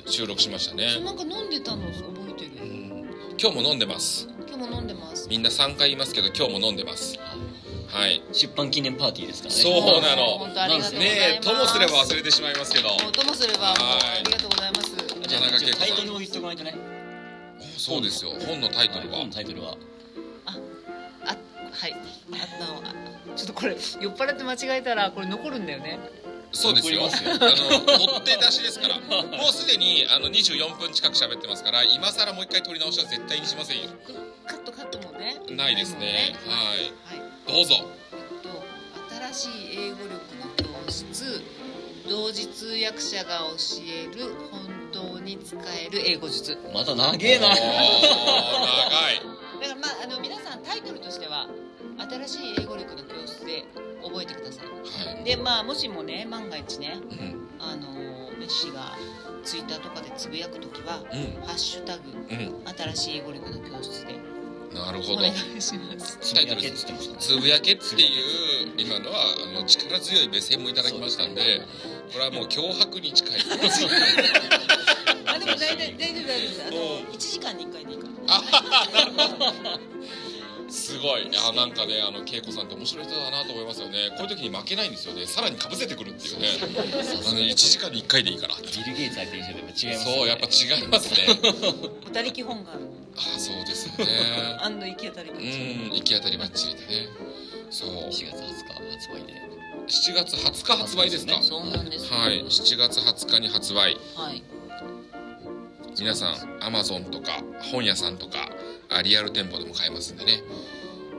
[0.07, 1.00] 収録しましたね。
[1.00, 2.50] なんか飲んでたの覚えてる。
[2.62, 3.09] うん。
[3.40, 5.29] 今日も飲んでます今日も飲んでます。
[5.29, 7.19] みんな3回言いますけど今日も飲んでます。
[7.88, 8.23] はい。
[8.33, 9.61] 出版記念パーティーですからね。
[9.61, 10.38] そうなの。
[10.38, 11.14] 本当ありがとうございます。
[11.17, 12.88] ねえともすれば忘れてしまいますけど。
[13.11, 13.75] ともすればあ
[14.25, 14.95] りがとうございます。
[15.27, 16.77] じゃあ田中タイトルを言っておかないとね。
[17.77, 18.31] そうですよ。
[18.47, 19.77] 本のタイトルは、い本のタイトルは。
[20.47, 21.97] あはい。
[22.31, 22.95] あのあ
[23.35, 25.99] ちょっとこれ酔っ払って間違えたらこれ残るんだよね
[26.55, 27.03] そうですよ。
[27.05, 27.12] あの
[27.99, 28.99] 取って出しですから。
[29.01, 33.90] もうすでにあの24分近く喋ってますから今更もう一回取り直しは絶対にしませんよ。
[34.47, 35.40] カットカットもね。
[35.51, 36.37] ないですね。
[36.47, 36.79] ははい。
[36.79, 36.93] はい。
[37.47, 37.75] どうぞ。
[38.12, 38.49] えっと
[39.33, 40.19] 新しい英語力の
[40.85, 41.43] 教室
[42.09, 43.57] 同時通訳者が教
[44.12, 44.61] える本
[44.93, 46.59] 当に使える英語術。
[46.73, 47.49] また長えな。
[47.49, 47.57] 長い。
[47.57, 51.49] だからまああの皆さんタイトルとしては
[51.98, 53.64] 新しい英語力の教室で
[54.02, 55.14] 覚えてください。
[55.14, 57.44] はい、でまあもしもね万が一ねうん。
[57.59, 57.88] あの
[58.38, 58.94] メッシが
[59.42, 61.07] ツイッターとかでつぶやくときはう
[61.46, 62.16] 「ハッシュタグん。
[62.94, 64.35] 新しい英語力の教室」でうん
[64.74, 65.14] なるほど。
[65.14, 66.18] お願いします。
[66.20, 66.78] つぶやけって
[67.18, 69.18] つぶやけっていう今のは
[69.57, 71.62] あの力強い目線もいただきましたんで
[72.12, 73.40] これはもう脅迫に近い。
[75.26, 76.66] あでも大丈夫大丈夫大丈夫。
[76.66, 77.04] あのうん。
[77.07, 78.40] 1時間に1回でいいから
[80.74, 84.10] すごいいやなんかねあの恵子さんって面白い人だなと思いますよね。
[84.18, 85.24] こういう時に負けないんですよね。
[85.26, 86.48] さらにかぶせてくるっていうね。
[86.60, 86.66] あ
[87.32, 91.38] の1時間に1回でいいからビル・ゲイツ相手にしても違いますそうやっぱ違いますね。
[92.12, 92.74] 他力本願
[93.16, 94.58] あそうですよね。
[94.60, 96.87] アンド行き当たりばっちりうん行き当たりばっちりでね。
[97.70, 97.88] そう。
[97.88, 98.34] 4月20日
[98.90, 99.44] 発売で。
[99.87, 101.42] 7月20日発売ですか？
[101.42, 102.18] そうなんですよ。
[102.18, 102.42] はい。
[102.44, 103.96] 7月20日に発売。
[104.16, 104.42] はい
[105.98, 108.50] 皆さんアマゾンとか本屋さんとか
[108.90, 110.42] あリアル店舗でも買えますんでね。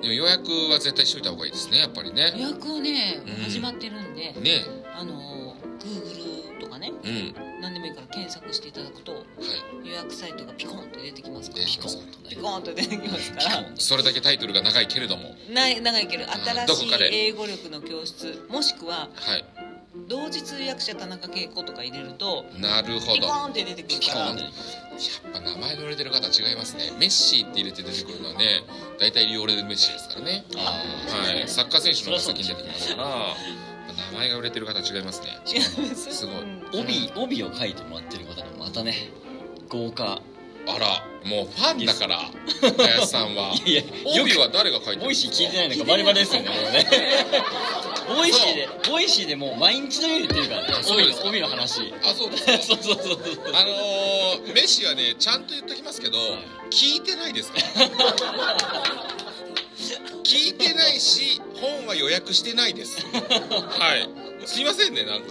[0.02, 3.44] でも予約は絶対しといた方がいいですねやっぱり予ね約はねうん。
[3.44, 4.64] 始まってるんでね。
[4.98, 7.34] あの Google とかねうん。
[7.62, 9.88] 何でもいいから検索していただくとはい。
[9.88, 11.66] 予約サイトがピコンと出てきますから。
[11.66, 13.72] ピコンと出てきますから。
[13.78, 15.36] それだけタイトルが長いけれども。
[15.50, 19.46] な長いけどー新しい英語力の教室もしくははい
[20.08, 24.36] 同時通訳者田中恵子とか入れるとなるほピコどやーンって出てくるから。
[24.36, 24.50] ピコーン
[25.30, 26.92] っぱ名前の売れてる方違いますね。
[27.00, 28.64] メッシーって入れて出てくるのはね
[29.00, 30.46] 大体リオレル・メッシですからね。
[30.56, 31.48] あはい。
[31.48, 33.08] サッカー選手の方が先に出てきますから。
[34.12, 35.28] 名前が売れてる方違いますね。
[35.46, 36.14] 違います。
[36.14, 36.36] すごい。
[36.74, 39.12] 帯帯を書いてもらってる方がまたね
[39.70, 40.22] 豪華
[40.68, 42.20] あらもうファンだから
[42.78, 43.54] 林さんは。
[43.66, 43.82] いや
[44.22, 45.34] 帯は誰が書いてるんボイですか？
[45.36, 46.88] シー聞いてないのかバリバリですよねもうね。
[48.16, 50.86] ボイシーでボイシーでもう毎日のように言ってるからね。
[50.88, 51.92] 帯の帯の話。
[52.04, 52.58] あそうですか。
[52.62, 53.20] そうそうそうそう
[53.56, 56.40] あのー、メッシはねちゃんと言っときますけど、はい。
[56.70, 57.58] 聞いてないですか？
[57.80, 57.90] ら
[60.24, 63.04] 聞いてないし本は予約してないです。
[63.06, 64.08] はい。
[64.46, 65.28] すいませんねなんか。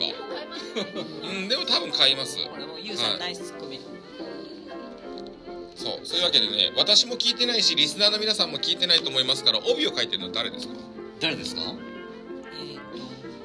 [1.22, 2.36] うんでも多分買います。
[2.48, 3.63] これもうユウさん、はいナイスツッコミ
[5.76, 6.06] そう。
[6.06, 10.74] そういうわけでね私も聞いてないしリスナーの皆さんも聞いてないと思いますから帯を書いてるの誰ですか？
[11.20, 11.62] 誰ですか？
[11.62, 12.80] えー、と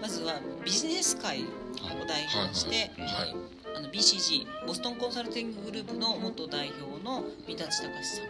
[0.02, 3.36] まずはビジネス界を代表して、はいはい
[3.76, 8.26] あの BCG ボストンコンサルティンググループの元代表の三立隆さん。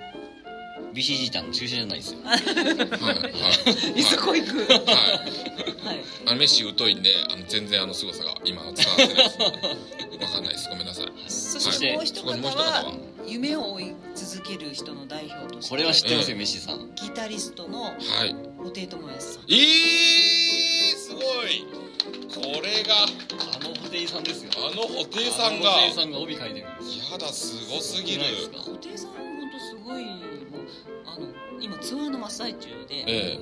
[0.94, 2.20] BCG ってあの駐車じゃないですよ。
[2.26, 4.04] はいはい。
[4.04, 4.58] そこ行く？
[4.60, 4.68] はい。
[4.76, 6.04] はい。
[6.26, 9.40] あのメッシ疎いんであの全然あの凄さが今は伝わってないです。
[9.42, 10.70] わかんないです。
[10.70, 11.06] ごめんなさい。
[11.30, 12.94] そそしてもう一方は
[13.30, 16.92] 夢を追い続ける人の代表としてこれは知ってますよ、ええメッシーさん。
[16.96, 17.92] ギタリストのは
[18.26, 18.36] い。
[18.58, 19.44] 布袋寅泰さん。
[19.50, 21.66] えー、すごい。
[22.30, 24.52] これがあの布袋さんですよ。
[24.58, 25.74] あの布袋さんが。
[25.74, 28.22] あの布袋さんが帯書いてるんですやだすごすぎる。
[28.22, 28.58] ないですか？
[28.64, 30.16] 布袋さん本当すごいもう
[31.06, 31.28] あの
[31.62, 33.40] 今ツアーの真っ最中で、え。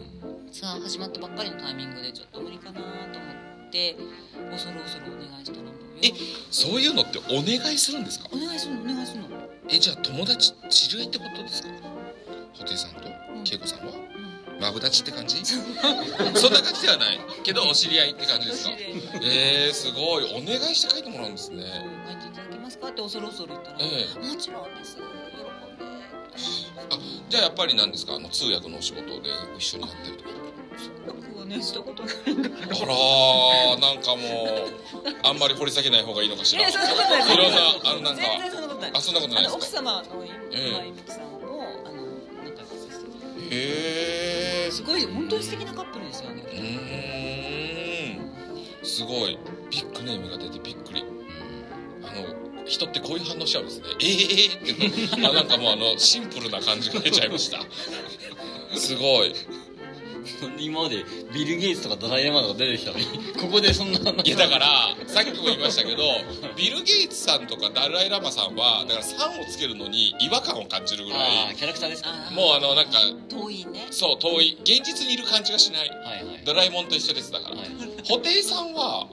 [0.51, 6.11] ツアー始まったばっかりのタイミングでちょっと無理かなと思って恐る恐るお願いしたらもうえ
[6.51, 8.29] そういうのってお願いするんですか？
[8.31, 9.27] お願いするのお願いするの、
[9.69, 11.69] えじゃあ友達知り合いってことですか？
[12.55, 13.41] 布袋さんとうん。
[13.41, 13.93] 恵子さんは？
[13.93, 14.61] うん。
[14.61, 15.43] マブダチって感じ？
[15.45, 15.57] そ
[16.49, 18.71] んな感じではないけどお知り合いって感じですか？
[19.21, 20.23] えー、すごい。
[20.25, 21.63] お願いして書いてもらうんですね。
[22.07, 22.87] 書いていただけますか？
[22.87, 24.95] って恐る恐る言ったら、えもちろんです。
[24.95, 25.85] 喜んで。
[26.89, 26.99] あ
[27.29, 28.13] じゃあやっぱりなんですか？
[28.15, 30.29] あの通訳のお仕事で一緒になったりとか
[31.47, 32.75] ねしたことないんだけど。
[32.75, 34.25] あらーなんかもう
[35.23, 36.61] あんまり掘り下げない方がいいのかしら。
[36.61, 37.37] いやそんなことない。
[37.37, 38.91] ろんなあのなんか全然そんなことない。
[38.93, 39.65] あそんなことないですか？
[39.77, 41.29] 様の今ええ井美樹さんも
[41.85, 41.95] あの
[42.43, 43.55] 仲良くさせていただいて。
[43.55, 43.57] へ
[44.67, 46.43] えすごい本当に素敵なカップルですよね。
[46.43, 46.53] うー
[48.83, 48.85] ん。
[48.85, 49.37] すごい。
[49.69, 51.03] ビッグネームが出てびっくり。
[52.03, 52.25] あの
[52.65, 53.85] 人ってこういう反応しちゃうんですね。
[53.99, 57.59] ええー、ってあなんかもうあのシンプルな感じが出ちゃいました。
[58.75, 59.33] すごい
[60.59, 63.05] 今までビル・ゲイツとかダライ・ラマとか出てきたのに
[63.39, 66.03] ここでそんななんいやだからさっきも言いましたけど
[66.55, 71.17] ビル・ゲイツさんとかダライ・ラマさんはだから「さん」をつけるのに違和感を感じるぐら
[71.51, 72.13] いキャラクターですか。
[72.31, 73.87] もうあのなんか遠いね。
[73.91, 74.57] そう遠い。
[74.63, 75.89] 現実にいる感じがしない。
[75.89, 76.41] はいはい。
[76.45, 77.67] ドラえもんと一緒ですだから、はい
[78.07, 79.07] 布袋さんは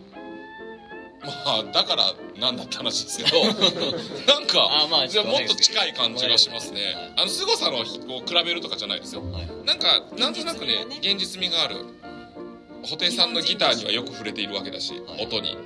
[1.25, 3.45] まあだからなんだって話ですけど。
[4.27, 6.83] なんかあまあじゃあもっと近い感じがしますね。
[6.85, 9.23] はいあの凄さのこう比べるとかじゃないですよ。
[9.33, 9.49] はい。
[9.65, 11.77] なんかなんとなくね現現実味がある。
[12.85, 15.25] 布袋さんのギターにはよく触れているわけだしはい。
[15.25, 15.57] 音に。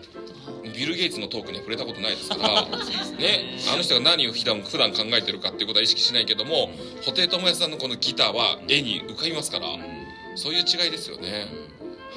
[0.77, 2.63] ビル・ゲイツのトークには触れたことないですから
[3.19, 3.59] ね。
[3.73, 6.71] あの人が何を普段普段考えてるかっていうことは意識しないけども
[7.03, 9.67] 布袋寅泰さんのこのギターは絵に浮かびますから
[10.37, 11.49] そういう違いですよね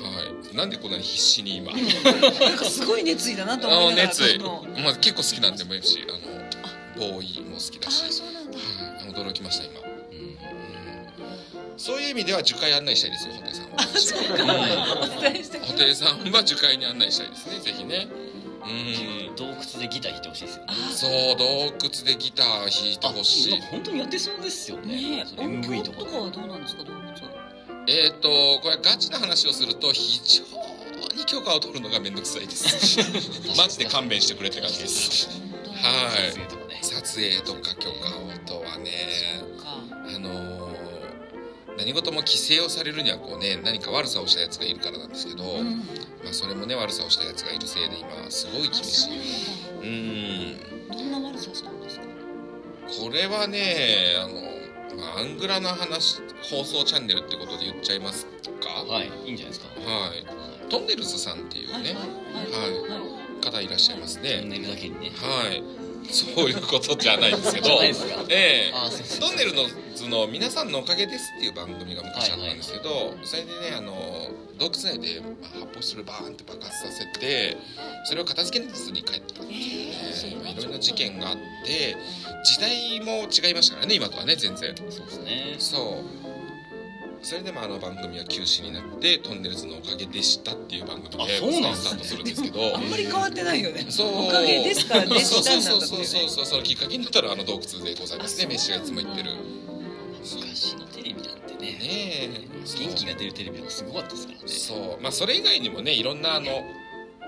[0.02, 0.56] はい。
[0.56, 1.72] なんでこんなに必死に今。
[1.74, 8.04] なんかすごい熱意だなと思いながら熱意、まあ、結構好きなんでもいいしあのボーイも好きだし。
[8.04, 8.58] ああそうなんだ。
[8.58, 9.28] はい。
[9.30, 9.86] 驚きました今、うん。
[9.86, 10.62] うん
[11.78, 15.18] そういう意味では樹海案内したいですよ布袋さんは。
[15.18, 18.08] お伝えして布袋さんは樹海に案内したいですねぜひね。
[18.64, 19.36] うん。
[19.36, 20.74] 洞窟でギター弾いてほしいですよね。
[20.94, 23.62] そう洞窟でギター弾いてほしい。
[23.62, 24.96] 本当にやってそうですよね。
[24.96, 27.41] ね MV 響とかとかはどうなんですか動物は
[27.88, 28.30] えっ、ー、と
[28.62, 30.44] これガチな話をすると非常
[31.16, 33.00] に許可を取るのがめんどくさいです。
[33.58, 35.30] マジで勘弁してくれって感じです。
[35.74, 36.84] はい。
[36.84, 38.92] 撮影とか許可をとはね
[39.60, 39.78] か。
[40.16, 45.78] あのー、何事も規制をされるにはこうね何か悪さをしたやつがいるからなんですけど、うん。
[46.24, 49.12] まあ、それもね悪さをしたやつがいるせいで今すごい厳しい。
[49.82, 50.58] うん
[50.92, 52.06] どんな悪さしたんですか？
[53.04, 54.44] これはねあの、まあ、
[55.18, 58.26] アングラな話放送チャンネルってことで言っちゃいます
[58.62, 58.84] か？
[58.92, 59.68] はいいいんじゃないですか。
[59.68, 60.26] はい。
[60.70, 61.80] トンネルズさんっていうね、は
[63.42, 63.44] い。
[63.44, 65.12] 方いらっしゃいますトンねネルだけにね。
[65.16, 65.64] はい。
[66.10, 67.70] そういうことじゃないですけど。
[68.30, 68.74] ええ。
[69.20, 69.64] トンネルの
[69.96, 73.94] 図の皆さんのおかげですっていう番組が昔あったんですけど、それでねあの
[74.62, 77.58] 洞窟内でまあ発泡スチロールバーンって爆発させて
[78.06, 81.98] それを片付けずに帰ったっていうね、えーまあいろいろな事件があって
[82.44, 84.76] 時代も違いましたからね今とはね全然。
[84.90, 85.56] そうですね。
[85.58, 86.32] そう。
[87.24, 92.76] それでもあの番組は休止になってトンネルズのおかげでしたっていう番組でスタートするんですけど。
[92.76, 93.86] あんまり変わってないよね。
[93.90, 94.26] そう。
[94.26, 99.32] おかげですからでしたになったってそうそうそうそうそのきっかけになったらあの洞窟でございますねあメッシがいつも言ってる
[100.24, 100.81] 昔のテレビなんて
[101.82, 102.48] ね。
[102.64, 104.48] 元気が出るテレビとかすごかったですからね。
[104.48, 105.02] そう。
[105.02, 106.46] まあそれ以外にもねいろんなあの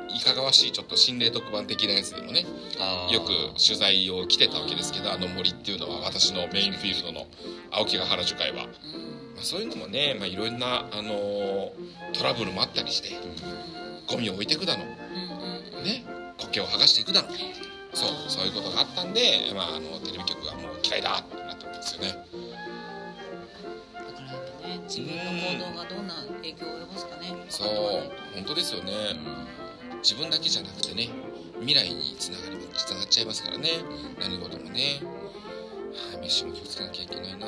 [0.10, 2.46] いかがわしいちょっと心霊特番的なやつでもね
[3.12, 3.28] よく
[3.60, 7.28] 取材を来てたわけですけどあの森っていうのは私のメインフィールドの
[7.72, 8.70] 青木ヶ原樹海は、まうん。
[9.40, 11.70] あ、そういうのもね、まあ、いろんな、あのー
[12.14, 13.10] トラブルもあったりして
[14.08, 14.84] ゴミを置いていくだの。
[14.84, 16.06] ね。
[16.38, 17.30] 苔を剥がしていくだの。
[17.94, 18.10] そう。
[18.28, 22.14] そういうことがあったんで、まあ、あのテレビ局がもう嫌いだってなったんですよね
[24.88, 27.36] 自分の行動がどんな影響を及ぼすかね。
[27.50, 27.68] そう
[28.36, 28.94] 本当ですよね、
[29.92, 29.98] うん。
[30.02, 31.10] 自分だけじゃなくてね
[31.60, 33.70] 未来につながりつながっちゃいますからね。
[34.20, 35.00] 何事もね。
[36.14, 37.48] はい飯も気をつけなきゃいけないな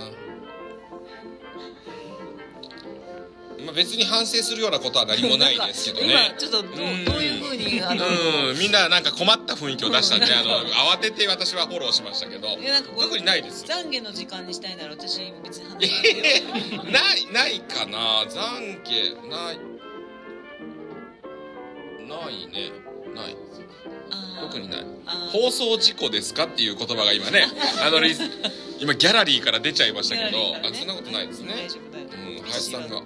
[3.63, 6.35] まあ別に反省するようなことは何もないですけどね。
[6.37, 6.83] ちょっとどうどう
[7.23, 8.59] いうふうにあのうん。
[8.59, 12.47] みんななんか困った雰囲気を出したんであの 慌てて私はフォローしましたけど。
[12.59, 13.65] いやなんか特にないです。
[13.65, 18.23] 懺悔の時間にしたいなら私別にない ないかな。
[18.23, 19.59] 懺悔ない。
[22.07, 22.71] ないね。
[23.13, 23.35] ない。
[24.41, 24.85] 特にない。
[25.31, 27.47] 放送事故ですかっていう言葉が今ね
[27.81, 27.99] あの
[28.79, 30.61] 今ギャラリーから出ちゃいましたけど、ね。
[30.63, 31.67] あそんなことないですね。
[31.93, 33.01] うん林さんが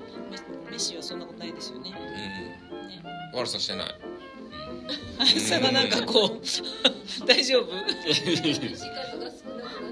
[0.79, 1.91] メメッシはそんなことないですよね。
[1.93, 1.97] うん。
[2.15, 2.59] ね。
[3.33, 3.95] 悪さしてない。
[5.17, 6.41] 林さん がなんかこう
[7.27, 7.73] 大丈夫？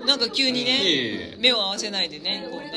[0.06, 0.84] なんか急にねや
[1.28, 2.72] いや目を合わせないでねこうね。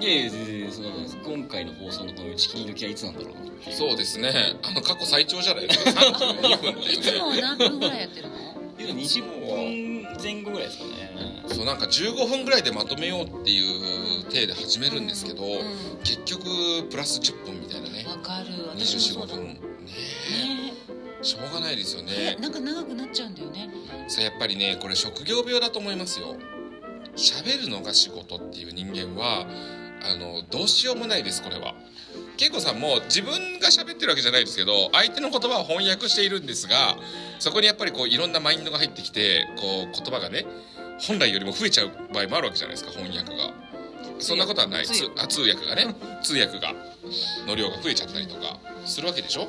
[0.00, 1.08] いやいや全然そんなことない。
[1.08, 4.30] です今回の放送のこの打ち切り時はいつなんだろうなそうですね。
[4.62, 5.90] あの過去最長じゃないですか。
[6.00, 8.47] 32分っていいうつねも何分ぐらいやってるの？
[8.78, 11.42] 20分前後ぐらいですかね。
[11.48, 15.46] そうなんか15分ぐらいでまとめようっていう体で始めるんですけど、う
[16.04, 18.04] 結局プラス10分みたいなね。
[18.04, 18.46] んわかる。
[18.74, 19.60] 私もそう245だ分ね
[21.20, 23.68] しょうがないですよえねなんか長くなっちゃうんだよね。
[24.06, 26.36] さあやっぱりねこれ職業病だと思いますよ。
[27.16, 29.46] 喋るのが仕事っていう人間は
[30.02, 31.74] あのどうしようもないですこれは
[32.40, 36.96] 恵子さんも自分が喋ってるわけじゃないですけど相手の言葉を翻訳しているんですが
[37.38, 40.46] そこにやっぱりこういろんなマインドが入ってきてこう言葉がね
[41.00, 43.52] 本来よりも増えちゃう場合もあるわけじゃないですか翻訳が。
[44.20, 44.86] そんなことはない。
[44.86, 46.74] 通あ通訳がね通訳が
[47.46, 49.42] の量が増えちゃったりとかするわけでしょ？
[49.42, 49.48] うん。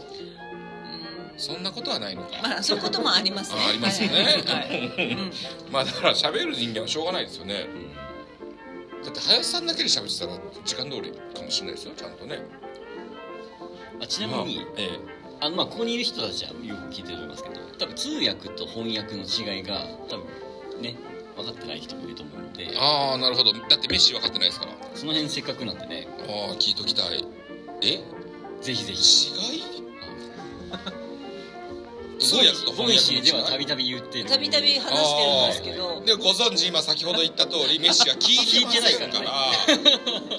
[1.39, 3.61] そんなことはないのか、まあそういうこともありますね。
[3.65, 4.43] あありますよね。
[5.71, 7.65] まあだから喋る人間はしょうがないですよね。
[9.03, 12.41] だって林さんだけで喋ってたら時間通りかもしれないですよちゃんとね
[14.01, 14.89] あちなまあみにえ。
[15.41, 16.61] あのまあここにいる人たちはよく
[16.93, 20.95] 聞いてると思いますけど多分通訳と翻訳の違いが多分ね
[21.37, 22.63] 分かってない人もいると思うので。
[22.63, 23.53] えああなるほど。
[23.53, 24.73] だってメッシ分かってないですから。
[24.95, 26.07] その辺せっかくなんでね。
[26.27, 27.25] ああ聞いときたい。
[27.81, 28.01] え？
[28.61, 29.29] ぜひぜひ。
[29.55, 29.63] 違い？
[32.19, 34.25] 通訳と翻ボイシー訳の違ではいたびたび言ってる。
[34.29, 36.01] たびたび話してるんですけど。
[36.05, 39.31] でご存知今先ほど言った通りメッシは聞いてませんから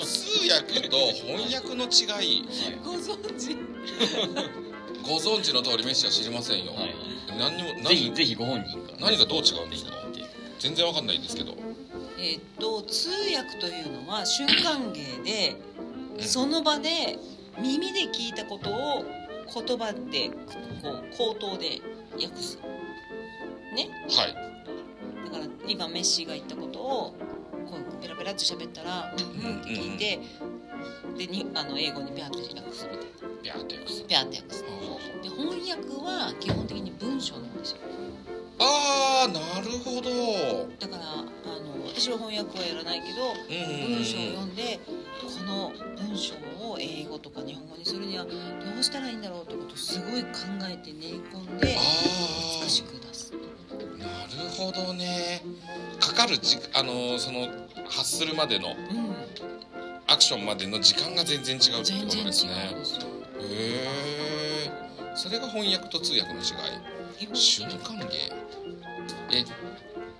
[0.04, 1.88] 通訳と翻訳の違
[2.24, 2.44] い。
[2.84, 3.56] ご存知。
[5.02, 6.94] ご存知の通りメッシは知りませんよ、はいはい。
[7.38, 9.06] 何にもぜひ何ぜひご本人から。
[9.06, 9.92] 何がどう違うんですか？
[9.96, 10.22] って
[10.58, 11.54] 全然わかんないんですけど。
[12.18, 15.56] えっと通訳というのは瞬間芸で
[16.18, 16.22] うん。
[16.22, 17.18] その場で
[17.58, 19.04] 耳で聞いたことを
[19.52, 20.34] 言葉でこ
[20.90, 21.80] う口頭で
[22.14, 22.58] 訳す。
[23.74, 23.88] ね？
[24.10, 24.34] はい。
[25.24, 27.14] だから今メッシが言ったことを
[27.68, 30.18] こうペラペラって喋ったら「うんうん」って聞いて
[31.16, 33.10] でにあの英語にピャって訳すみたいな。
[33.42, 34.04] ビャーって訳す。
[34.04, 34.64] ピャって訳す。
[35.22, 37.79] で翻訳は基本的に文章なんですよ
[38.63, 40.69] ああなるほど。
[40.79, 41.25] だからあ
[41.61, 46.35] の私は翻訳はやらないけど文章を読んでこの文章
[46.71, 48.31] を英語とか日本語にするにはど
[48.79, 50.29] うしたらいいんだろうってことをすごい考
[50.71, 51.81] えて練り込んであ
[52.63, 55.42] 美しく出すあなるほどね。
[55.98, 57.48] かかるじあのその
[57.88, 58.77] 発するまでのうん。
[60.06, 62.50] アクションまでの時間が全然違うってことですね。
[63.42, 64.71] へえ
[65.15, 66.42] それが翻訳と通訳の違
[67.31, 67.37] い？
[67.37, 68.33] 瞬間芸
[69.33, 69.44] え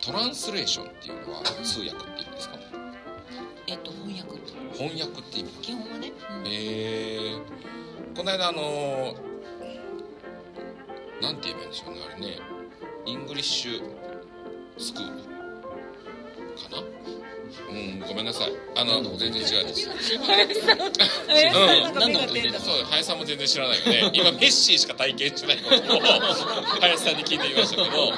[0.01, 2.59] translation っていうのは通訳って意味ですか？
[3.67, 4.39] えっと翻訳。
[4.77, 5.51] 翻訳って意味。
[5.61, 6.47] 基本はね、うん。
[6.47, 7.39] へえ。
[8.17, 9.15] この間あの
[11.21, 12.39] なんて言えばいいんでしょうねあれね。
[13.07, 13.83] English
[14.79, 15.27] school か
[16.71, 16.83] な？
[17.69, 18.53] うんごめんなさい。
[18.77, 19.89] あの全然違うです。
[19.89, 19.93] ん
[22.61, 24.11] そう林さんも全然知らないよね。
[24.13, 26.01] 今メッシーしか体験してないことを
[26.81, 28.13] 林さんに聞いてみましたけど。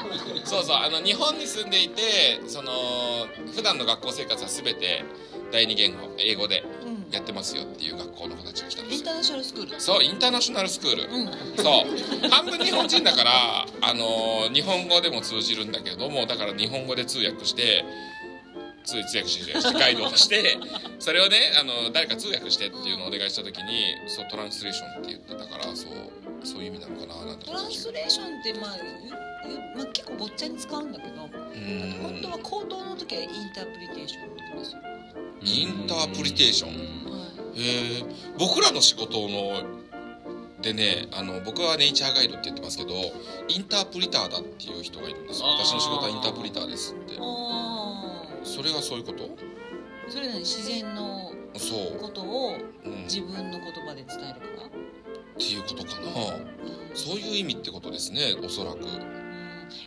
[0.45, 5.03] そうそうあの日本に住んでいてその普段の学校生活は全て
[5.51, 6.93] 第二言語英語でうん。
[7.13, 8.97] やってますよっていう学校の子たちが来たんですよ。
[8.97, 11.31] インターナショナルスクールそうインターナショナルスクール、うん。
[11.57, 11.85] そ
[12.25, 12.29] う。
[12.29, 17.85] 半分日本人だからあの日本語でも通じるんだけどもだから日本語で通訳して
[18.83, 20.57] 通通訳ガイドをして
[20.99, 25.91] それをねあの誰か通訳してっていうのをお願いした時にそうトランスレーションって言ってたからそう
[26.43, 28.77] そういう意味なのかななんてトランスレーションってまあ
[29.75, 31.29] まあ、結構ぼっちゃに使うんだけど本
[32.21, 34.79] 当は口頭の時はインタープリテーションって言うんですよ、
[35.41, 36.71] インタープリテーション？
[36.71, 37.11] うん。
[37.11, 38.05] はいへえ。
[38.39, 39.63] 僕らの仕事の
[40.61, 42.93] でねあの僕はネイチャーガイドって言ってますけど
[43.49, 47.17] インタープリターだっていう人がいるんです私の仕事はインタープリターですって。
[47.19, 48.12] あ
[48.43, 49.23] それがそういうこと？
[49.23, 49.27] あ
[50.09, 54.69] それなり自然のそう、ことをうん、っ自分の言葉で伝えるから、
[55.37, 56.35] ていうことかな。
[56.35, 56.39] う
[56.93, 56.95] ん。
[56.95, 58.79] そういう意味ってことですねおそらく。
[58.79, 58.87] うん。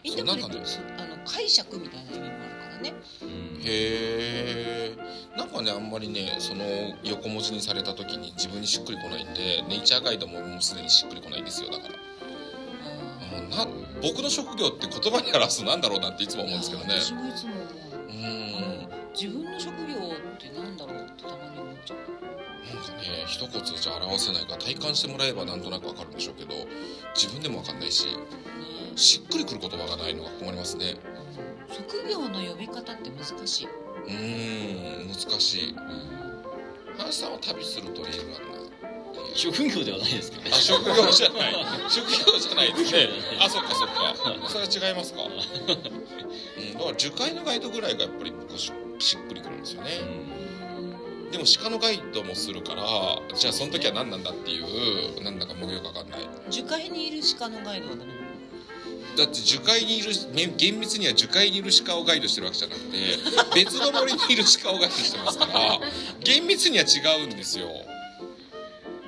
[0.06, 0.60] そうなんかね。
[0.64, 2.94] そうあの解釈みたいな意味もあるからね。
[3.22, 3.28] うん。
[3.62, 4.96] へえ。
[5.44, 6.64] んかねあんまりねその
[7.02, 11.94] 横文字にされた時に自分にしっくりこないんでネイチャーガイドももうすでにしっくりこないんですよだから。
[13.54, 16.94] ああな僕の職業って言葉に表すとなんだろうなっていつもー思うんですけどね
[19.18, 21.98] 自分の職業ってなんだろうってたまに思っちゃう。
[21.98, 26.54] なんかね一言じゃ表せないから体感してもらえばなんとなくわかるんでしょうけど
[27.14, 28.12] 自分でもわかんないしね
[28.96, 30.96] しっくりくる言葉がないのが困りますね。
[31.20, 31.26] うん
[31.72, 35.70] 職業の呼び方って難しい、うーん難しい。
[35.70, 35.78] うん。
[36.96, 38.56] 林さんは旅すると理由があるな
[39.34, 40.50] 職業ではないですけどね。
[40.52, 41.54] あ 職業じゃない。
[41.90, 42.72] 職業じゃない。
[42.72, 43.08] ですね
[43.40, 44.14] あそっかそっか。
[44.48, 48.56] それは違いますか、 うん、だから樹海のガイドぐらいがやっぱり僕
[48.98, 49.90] ししっくりくるんですよね、
[51.32, 52.82] でも鹿のガイドもするから
[53.36, 56.20] じゃあその時は何なんだっていうなんだかもうよくわかんない。
[56.50, 58.26] 樹海にいる鹿のガイドはダメなの？
[59.16, 62.96] だって樹海にいるね厳密には樹海にいる鹿をガイドしてるわけじゃなくて
[63.54, 65.80] 別の森にいる鹿をガイドしてますから
[66.22, 67.68] 厳密には違うんですよ。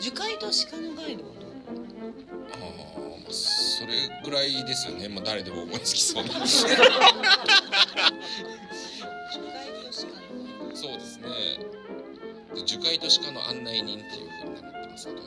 [0.01, 1.51] 樹海と鹿のガイドはどう
[2.53, 2.57] あ
[3.29, 3.93] あそれ
[4.25, 6.31] ぐらいですよね、まあ、誰でも思いつきそうな
[10.81, 11.27] そうですね。
[12.55, 15.19] で樹海と鹿の案内人っていうふうになってますけど。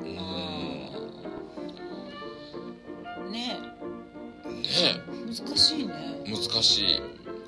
[0.00, 0.04] うん。
[3.32, 3.32] ね。
[3.32, 3.58] ね。
[4.66, 5.94] え難しいね。
[6.26, 7.00] え難しい。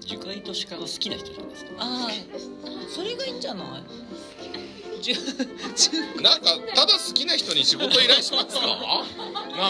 [0.07, 1.70] 樹海と鹿が好きな人じゃないですか。
[1.78, 2.11] ああ
[2.88, 3.66] それがいいんじゃない？
[6.22, 8.66] なんかただ好きな人に仕事依頼しますか？
[8.66, 8.72] な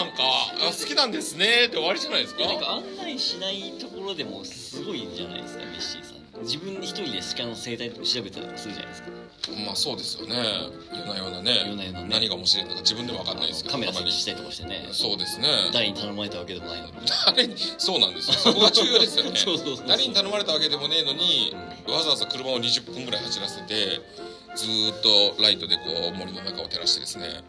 [0.05, 0.23] んか
[0.67, 2.47] あ好きなんですねって終わりじゃないですか？
[2.47, 6.03] なんか案内しないところでもすごいんじゃないですかメッシー
[6.43, 9.09] 自分一人で鹿の生態とか調べたりするじゃないですか。
[9.65, 10.35] まあそうですよね。
[10.93, 11.63] 夜な夜なね。
[11.65, 12.07] 夜な夜なね。
[12.09, 14.89] 何が面白いのか自分でも分かんないですけどカメラ設置したりとかしてね。
[14.91, 15.47] そうですね。
[15.73, 16.93] 誰に頼まれたわけでもないのに。
[17.25, 17.55] 誰に？
[17.77, 18.33] そうなんですよ。
[18.33, 19.35] そこが重要ですよね。
[19.37, 21.55] そうそうそう誰に頼まれたわけでもねえのに
[21.87, 24.01] わざわざ車を20分ぐらい走らせて
[24.55, 25.01] ずーっ
[25.35, 25.81] とライトでこ
[26.13, 27.43] う森の中を照らしてですね。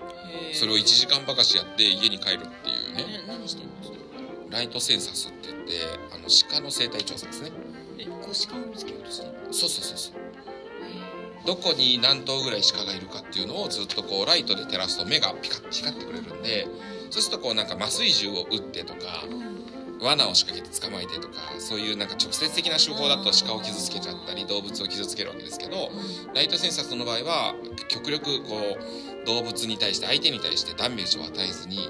[0.52, 3.22] それを1時間ばかしやって家に帰るっていうね。
[3.24, 3.98] え何してんの
[4.50, 5.72] ライトセンサスって言って
[6.10, 7.50] あの鹿の生態調査ですね。
[7.54, 7.67] え
[8.06, 9.52] こう鹿を見つけようとしてるの？
[9.52, 10.14] そうそうそうそう。
[10.14, 16.66] へどこに何頭ぐらい鹿がいるかっていうのをずっとこうライトで照らすと目がピカッと光ってくれるんで
[17.10, 19.24] そうするとこうなんか麻酔銃を撃ってとか
[20.00, 25.90] 罠を仕掛けて捕まえてとかそういうなんか直接的な手法だと鹿を傷つけちゃったり動物を傷つけるわけですけど
[26.34, 27.54] ライトセンサスの場合は
[27.88, 28.56] 極力こ
[29.22, 31.88] う動物に対して相手に対してダメージを与えずに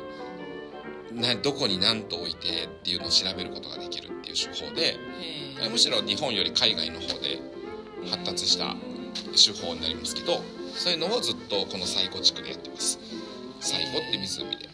[1.18, 4.96] などこに何頭置いてっていうのを調べることができるっていう手法で
[5.70, 7.40] むしろ日本より海外の方で
[8.10, 8.76] 発達した
[9.32, 10.40] 手法になりますけど
[10.74, 12.98] そういうのをずっとこの西湖地区でやってます。
[13.60, 14.68] 西湖って湖で。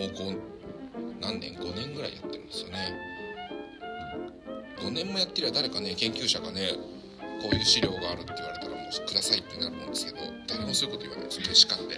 [0.00, 2.94] もうこう何年？5年ぐらいやってるんですよね。
[4.78, 6.70] 5年もやってりゃ誰かね研究者がね
[7.42, 11.88] こういう資料があるって言われたらもうくださいってなるもんですけど誰もそういうこと言わないですよね鹿っ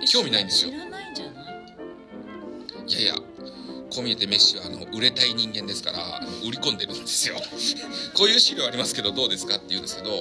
[0.00, 0.70] て興味ないんですよ。
[0.72, 1.45] 知らないんじゃない？
[2.88, 3.14] いやいや
[3.90, 5.98] こう見えてメッシはあの売れたい人間ですから
[6.46, 7.36] 売り込んでるんですよ。
[8.14, 10.14] こういう資料ありますけどどうですかって言うんですけどい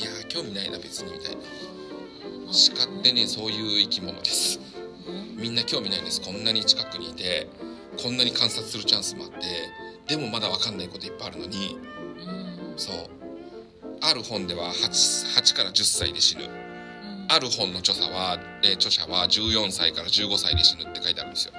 [0.00, 1.40] やー興味ないな別にみたいな。
[2.76, 4.58] 鹿ってねそういう生き物です。
[5.06, 6.20] うんみんな興味ないんです。
[6.20, 7.48] こんなに近くにいて
[8.02, 9.70] こんなに観察するチャンスもあって
[10.08, 11.76] でもまだ分かんないこといっぱいあるのに
[12.18, 13.10] うんそう。
[14.00, 16.44] ある本では 8, 8から10歳で死ぬ。
[16.44, 17.26] うん。
[17.28, 21.52] ある本の著者は、えー著者は14歳から15歳で死ぬって書いてあるんですよ。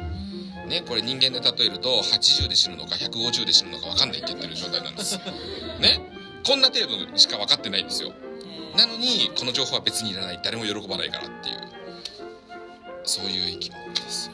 [0.79, 5.17] うんね、これ人間で例えると80で死ぬのか150で死ぬのか分かんないって言ってる状態なんです。
[5.17, 5.99] ね？
[6.45, 8.11] こんな程度しか分かってないんですよ。
[8.11, 8.33] えー
[8.77, 11.57] なのにこの情報は別にいらない誰も喜ばないからっていう
[13.03, 14.33] そういう生き物ですよ。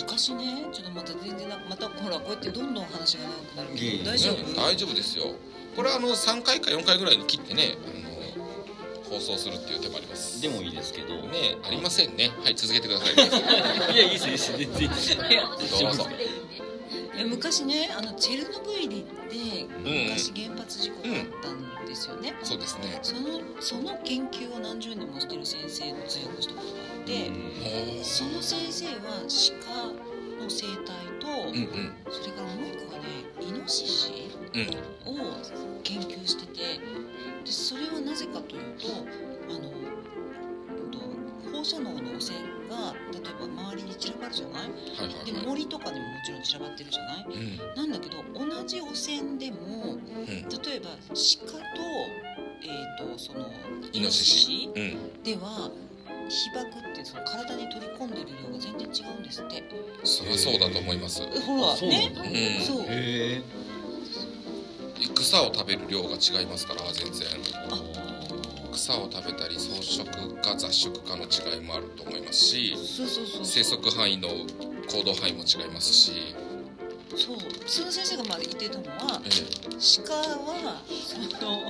[0.00, 3.24] 昔ねちょっとまた全然なまたほらこうやってどんどん話が
[3.56, 5.34] 長くなるけど大丈夫、ね大丈夫ですよ。
[5.76, 8.11] これはあの3回か4回ぐらいに切ってねあの
[9.12, 10.40] 放送するっていう手もあります。
[10.40, 12.30] でもいいですけどねありませんね。
[12.42, 13.14] はい続けてください。
[13.94, 15.42] いやいいですいいです全然いいですいや
[15.80, 16.06] どうぞ。
[17.14, 22.98] いや昔ねあのチェルノブイリってうん昔原発事故があったんですよね、そうですね。
[23.02, 29.20] そのその研究を何十年もしてる先生の通訳したことがあって、おーその先生は
[29.68, 33.04] 鹿の生態と、うんうんそれからもう一個がね
[33.40, 35.36] イノシシうんを
[35.82, 36.80] 研究してて
[37.44, 38.86] でそれはなぜかというと
[39.50, 39.70] あの
[41.58, 42.38] 放射能の汚染
[42.70, 44.62] が例えば周りに散らばるじゃない？
[44.62, 45.32] はいはいはい。
[45.32, 47.26] で森とかにももちろん散らばってるじゃない？
[47.28, 47.76] うん。
[47.76, 50.26] なんだけど同じ汚染でもうん。
[50.26, 50.42] 例
[50.76, 51.58] えば鹿と,、
[52.64, 53.50] えー、とその
[53.92, 54.70] イノシシ。
[54.74, 55.70] うんでは
[56.28, 59.62] 被爆ってその体に取り込んでる量が全然違うんですって。
[60.04, 61.20] そりゃそうだと思います。
[61.40, 62.22] ほらそうねだ。
[62.22, 62.28] うん。
[62.64, 62.86] そう
[65.14, 67.28] 草を食べる量が違いますから全然。
[68.72, 72.74] 草を食べたり草食か雑食かの違いもあると思いますし
[73.44, 76.34] 生息範囲の行動範囲も違いますし、
[77.10, 77.36] そう。
[77.66, 79.30] その先生がまあ言ってたのはえ
[80.06, 81.62] 鹿はその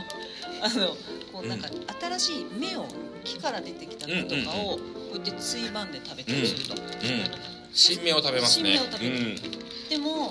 [0.62, 0.96] あの
[1.32, 1.68] こうなんか
[2.00, 2.86] 新しい芽を
[3.24, 4.80] 木から出てきた芽とかをこ
[5.14, 7.30] うやってついばんで食べたりすると、えうん、
[7.72, 8.76] 新芽を食べますね。
[8.76, 9.16] 新芽を食べる。
[9.90, 10.28] でも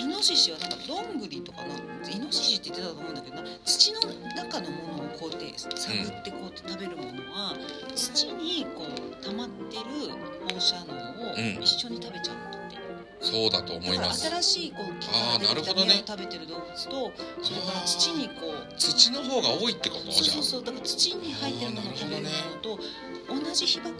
[0.00, 1.74] イノシシはなんかどんぐりとかの
[2.10, 4.00] イノシシって言ってたと思うんだけどな土の
[4.34, 7.54] 中のものをこうやって探ってこうやって食べるものは、
[7.94, 9.84] 土にこう溜まってる
[10.48, 12.78] 放射能をうん一緒に食べちゃうんだって、
[13.20, 15.86] そうだと思いだからます新しいこう木から出てきたなるほどね。
[15.86, 17.12] 芽を食べてる動物と
[17.44, 20.12] それから土にこう土の方が多いってこと？
[20.12, 22.78] そうじゃそうそうだから土に入ってるものを食べるものと
[23.28, 23.94] 同じ被爆っ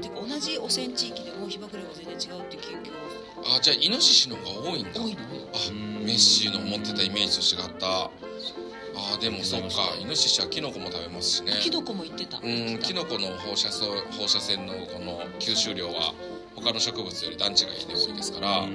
[0.00, 3.09] ていうか同じ汚染地域でも被爆量が全然違うっていう研究あ
[3.46, 5.00] あじゃあイノシシの方が多いんだ。
[5.00, 6.04] 多いのよあうん。
[6.04, 7.86] メッシーの思ってたイメージと違った。
[7.86, 8.10] あ
[9.14, 9.68] あでもそっか。
[10.00, 11.52] イノシシはキノコも食べますしね。
[11.62, 12.38] キノコも言ってた。
[12.38, 13.86] うんキノコの放射素
[14.18, 16.14] 放射線のこの吸収量は
[16.54, 18.66] 他の植物より段違いで多いですから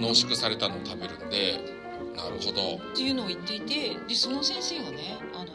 [0.00, 1.60] 濃縮されたのを食べるんで。
[2.16, 2.76] なるほど。
[2.92, 5.52] っていうのを言っていてでその先生がねあの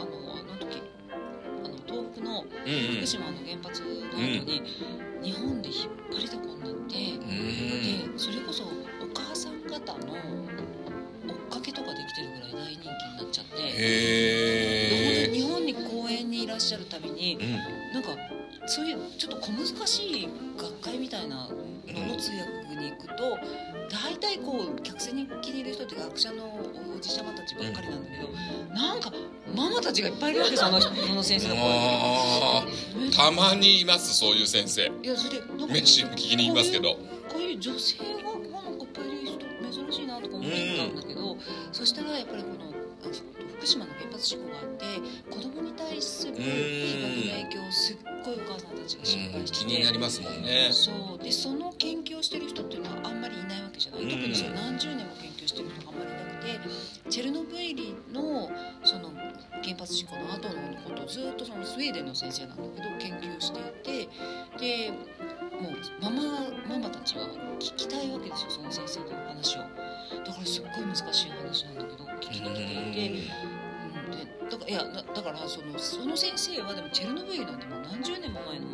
[0.00, 0.80] あのあの時
[1.64, 2.96] あの東北のうんうん。
[2.98, 4.62] 福島の原発の後に、
[5.22, 7.28] 日本で引っ張りだこになって、うん
[8.12, 8.66] でそれこそお
[9.14, 10.16] 母さん方の追
[11.32, 14.29] っかけとかできてるぐらい大人気になっちゃって。
[16.70, 17.92] しゃるたびにうん。
[17.92, 18.10] なんか
[18.66, 23.36] そういうちょっと小難しい学会みたいなのの通訳に行くと
[23.90, 26.44] 大体こう客席に気に入る人って学者の
[26.96, 28.28] おじちゃまたちばっかりなんだけど、
[28.72, 29.10] なんか
[29.56, 31.64] ママたちがいっぱいいるわけその人その先生の声。
[31.64, 34.82] あーたまにいますそういう先生。
[34.82, 36.90] いやそれでなんかメッシーも聞きに行きますけど。
[37.28, 41.36] こういう女性がなんかいっぱいいる人珍しいなとか思ったんだけど、
[41.72, 42.44] そしたらやっぱり
[43.60, 44.84] 福島の原発事故があって
[45.28, 49.58] 子供に対する被爆の影響をすっごいお母さんたちが心うん配して。
[49.58, 50.70] て、気になりますもんね。
[50.72, 50.90] そ
[51.20, 51.22] う。
[51.22, 54.10] でその研究をしてる人っていうのはあんまりいないわけじゃない、うん。
[54.10, 58.50] 特にそれ何十年も研究してる人があんまりいなくてチェルノブイリの
[58.84, 59.10] その
[59.64, 60.54] 原発事故の後の
[60.84, 64.92] ことをずっとそのスウェーデンの先生なんだけど研究していてで
[65.60, 66.22] もうママ
[66.68, 67.26] ママたちは
[67.58, 69.60] 聞きたいわけですよその先生の話を。
[69.60, 73.10] だからすっごい難しい話なんだけど聞きに来ていて。
[73.10, 78.66] うん、でだからいやだだからそのその先生はでもチェルノブイリなんてもう何十年も前の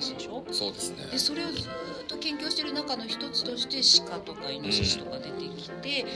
[0.00, 0.42] 話でしょ？
[0.50, 1.06] そうですね。
[1.12, 6.06] でそれをずーっと研究してる中の一つとして鹿とかイノシシとか出てきて、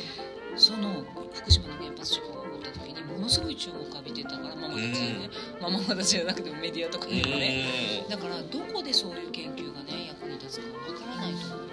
[0.56, 5.30] その福島の原発事故が起こった時にものすごい注目を浴びてたからママたちね、
[5.60, 11.58] まあ、ママたちじゃなくてもメディアとかにもね、だからどこでそういう研究がね役に立つかわからないと思う。
[11.58, 11.68] う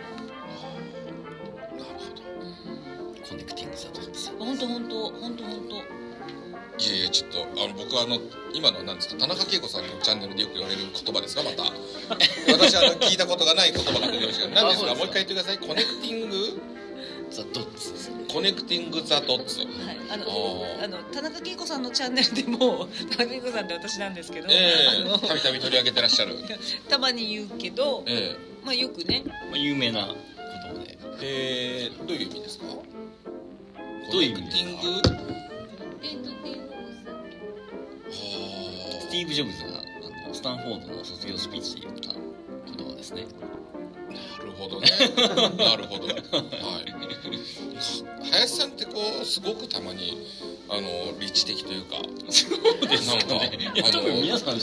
[3.17, 3.21] ん。
[3.23, 5.90] Connecting the dots本当本当本当本当
[6.81, 8.19] いやいやちょっとあの僕はあの
[8.53, 11.63] 今のは何ですか田中慶子さんのチャンネルでよく言われる言葉ですかまた。
[12.51, 15.57] 私あの聞いたことがない言葉が出てましたけど何ですかもう一回言ってください。
[15.59, 16.59] Connecting？
[17.29, 17.93] the dots。
[17.93, 19.59] ですね connecting the dots。
[19.59, 19.69] はい、
[20.09, 25.05] あのあの田中慶子さんのチャンネルでも 田中慶子さんって私なんですけど、ええ。
[25.05, 26.35] あのたびたび取り上げてらっしゃる。
[26.89, 29.23] たまに言うけど、えまあよくね。
[29.25, 30.97] まあ、有名な言葉で。
[31.21, 32.65] ええー、どういう意味ですか？
[34.11, 35.01] どういう意味 connecting？
[38.11, 42.13] スティーブ・ジョブズがあのスタンフォードの卒業スピーチで言った
[42.77, 43.25] 言葉ですね。
[44.11, 44.87] なるほどね。
[45.57, 46.07] なるほど。
[46.07, 46.21] はい。
[48.31, 48.91] 林さんってこ
[49.21, 50.25] うすごくたまに
[50.69, 51.97] あの理知的というか。
[52.29, 52.47] そ
[52.85, 54.61] うですなんかねいや多分皆さんご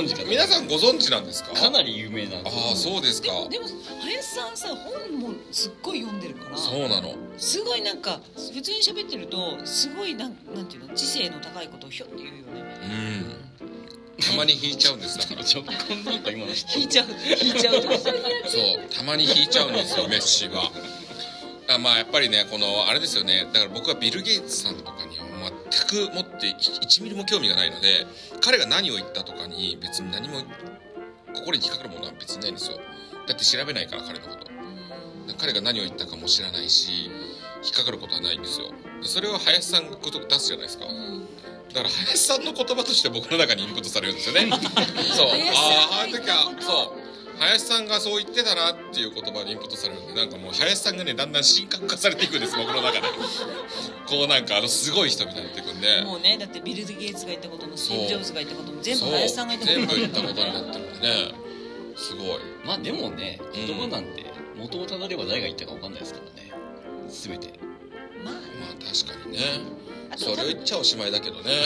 [0.00, 1.52] 存知かと皆さんご存知なんですか？
[1.54, 2.40] かなり有名なあ
[2.72, 3.28] あそうですか。
[3.48, 3.66] でも
[4.02, 7.14] 林さんさ本もすっごい読んでるからそうなの。
[7.38, 8.20] すごいなんか
[8.54, 10.94] 普通に喋ってるとすごいなんなんていうの？
[10.94, 12.44] 知性の高いことをひょって言うよね。
[12.84, 13.79] うん
[14.20, 15.18] たまに引いちゃうんです。
[15.18, 15.78] だからちょっとな
[16.16, 17.06] んか今の引いちゃう。
[17.42, 17.80] 引いちゃう。
[17.80, 18.12] とかそう
[18.94, 20.70] たまに引いちゃうんですよメッシは。
[21.68, 23.46] あまあやっぱりねこのあれですよね。
[23.52, 25.24] だから僕はビル・ゲイツさんとかには
[25.88, 28.06] 全くもって1ミリも興味がないので
[28.40, 30.42] 彼が何を言ったとかに別に何も
[31.34, 32.78] 心に引っかかるものは別にないんですよ。
[33.26, 34.50] だって調べないから彼のこと。
[35.38, 37.04] 彼が何を言ったかも知らないし
[37.62, 38.72] 引っかかることはないんですよ。
[39.00, 40.86] でそれを林さんがこと出すじゃないですか
[41.72, 44.48] だから林さんの言葉として僕の中にインプットされるんですよね。
[45.14, 45.28] そう。
[45.28, 47.10] あああの時はそう。
[47.40, 53.08] 林さんがそう言ってたなっていう言葉にインプットされるんでなんかもう林さんがねだんだん神格化されていくんです僕の中で。
[54.06, 56.02] こうなんかあのすごい人みたいになっていくんで。
[56.02, 61.34] もうねだってビル・ゲイツが言ったこともスティーブ・ジョブズが言ったことも全部林さんが言ったこと全部言ったことになってるんでね。
[61.96, 62.28] すごい。
[62.64, 64.26] まあでもねうん言葉なんて
[64.58, 66.52] 元をたどれば誰が言ったか分かんないですからね。
[67.08, 67.58] 全て。
[68.22, 69.38] まあまあ確かにね
[70.16, 71.64] それを言っちゃおしまいだけどね。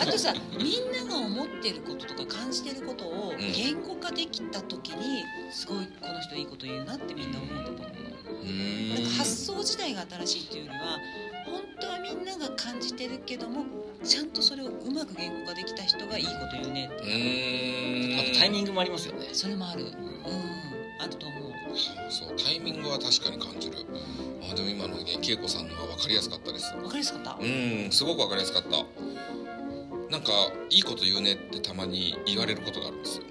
[0.00, 7.86] あとさみんなが思ってることとか感じてることをん言語化できた時にすごいこの人いいこと言うなってみんな思うんだと思う
[8.42, 10.98] うーんなんか発想自体が新しいっていうよりは
[11.46, 13.64] 本当はみんなが感じてるけども
[14.04, 17.02] ちゃんとそれをうまく言語化できた人がいいこと言うねって。
[17.02, 19.28] うーんあとタイミングもありますよね。
[19.32, 19.92] それもあるうん。
[20.98, 21.52] あると思う？
[22.10, 23.76] そうタイミングは確かに感じる
[24.50, 26.74] あでも今のね恵子さんのは分かりやすかったです。
[26.74, 27.38] わかりやすかった？
[27.40, 28.70] うんすごく分かりやすかった。
[30.10, 30.32] なんか
[30.70, 33.24] いいこと言うねってたまに言われることがあるんですよ、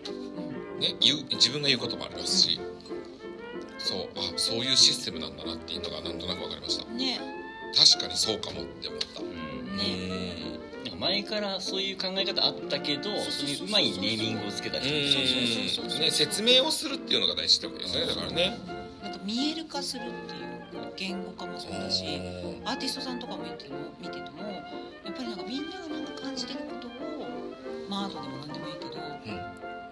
[0.76, 0.80] うん。
[0.82, 2.59] ね、言う自分が言うこともありますし、
[3.78, 6.86] そうあそういうシステムなんだなっていうのがなんとなく分かりました。
[6.91, 7.20] ね。
[7.74, 9.22] 確かにそうかもって思った。
[9.22, 9.78] うん。
[9.78, 15.11] ねなんか前からそういう考え方あったけどそういううまいネーミングをつけた人うん。
[15.11, 18.59] そうそうそうそうね説明をするっていうのが大事ってわけですねだからね。
[19.01, 20.45] なんか見える化するっていう
[20.96, 22.06] 言語化もそうだし
[22.66, 26.92] アーティストさんとかも見ても見ててもやっぱりなんかみんながなんか感じてることを
[27.90, 29.00] まあアートでも何でもいいけど、こ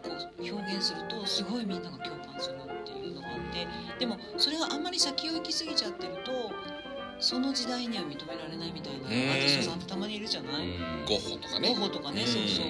[0.09, 3.67] う表現するとすごいみんなが共感するっていうのがあって
[3.99, 6.31] でもそれがあんまり先を行き過ぎちゃってると
[7.19, 11.05] その時代には認められないみたいなアーティストさんってたまにいるじゃない、うん。
[11.07, 11.69] ゴッホとかね。
[11.69, 12.27] ゴッホとかね、うん。
[12.27, 12.65] そうそう。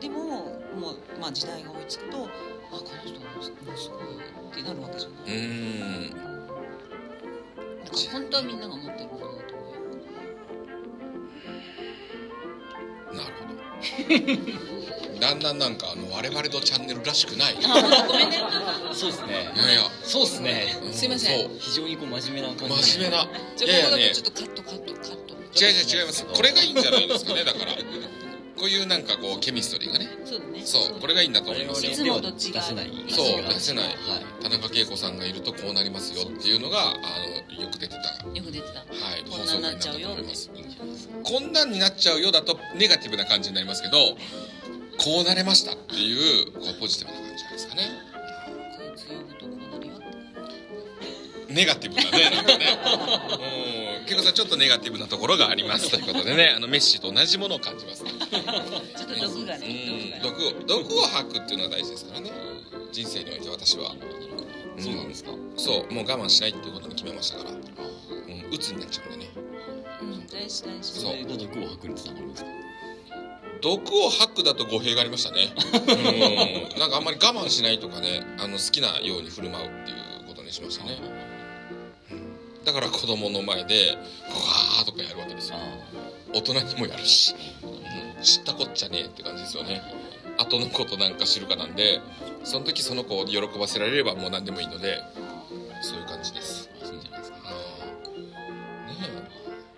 [0.00, 2.28] でももう、まあ、時代が追いつくとあ
[2.70, 4.10] この人もすごい
[4.52, 6.29] ってなるわけじゃなうい、
[8.12, 9.80] 本当はみんなが持ってるものだと思うよ。
[13.12, 13.44] なるほ
[15.14, 15.20] ど。
[15.20, 17.54] だんだんなんかあの我々のチャンネルらしくない。
[17.54, 17.60] ご
[18.14, 18.38] めんね。
[18.92, 19.32] そうですね。
[19.56, 20.66] やいやそうですね。
[20.82, 23.28] うすいません非常にこう真面目な感じ真面目な。
[23.56, 25.34] じゃあここだけちょっとカットカットカット。
[25.52, 26.24] 違う違う違います。
[26.26, 27.72] これがいいんじゃないですかねだから
[28.60, 30.06] こういうなんかこうケミストリーがね。
[30.24, 30.60] そうだね。
[30.62, 31.92] そうこれがいいんだと思いますよ。
[31.92, 32.92] いつもと違う出せない。
[33.08, 33.84] そう出せない。
[33.86, 33.96] はい。
[34.42, 36.94] 田中恵子さんがいるとこうなりますよっていうのがあ
[37.56, 37.98] のよく出てた。
[37.98, 38.80] はよく出てた。
[39.20, 43.96] いこんなんなっちゃうよ放送回になったと思いますこんなんになっちゃうよだとネガティブな感じになりますけど
[44.98, 47.82] こうなれましたっていうこうポジティブな感じじゃないですかね。
[48.76, 51.54] こいつ呼ぶとこうなるよって。
[51.54, 52.78] ネガティブだねなんかね。
[53.74, 53.79] う ん
[54.10, 62.32] 恵子さんちょっとネガティブなところがありますということでねあのメッシと同じものを感じますねちょっと毒がね毒を毒を吐くっていうのが大事ですからね
[62.90, 67.60] 人生において私はうんそうなんですかそうもう我慢しないっていうことに決めましたからうん
[68.52, 69.30] 鬱になっちゃうんでね
[70.02, 72.50] うん大事大事そう毒を吐くにつながるんですか
[73.62, 75.52] 毒を吐くだと語弊がありましたね
[76.74, 80.98] うんなんかあんまり我慢しないとかねあの好きなように振る舞うっていうことにしましたね
[82.64, 83.96] だから子供の前で
[84.28, 85.56] 「わー」とかやるわけですよ。
[85.56, 85.60] あ
[86.32, 89.82] 大人にもやるし、うん、知ったこっちゃねえって感じですよね。
[90.38, 92.00] 後のことなんか知るかなんで
[92.44, 95.02] その時その子を喜ばせられればもう何でもいいので
[95.82, 96.70] そういう感じです。
[96.82, 97.38] あいいんじゃないですか。
[97.44, 98.20] あー。
[98.20, 98.26] ね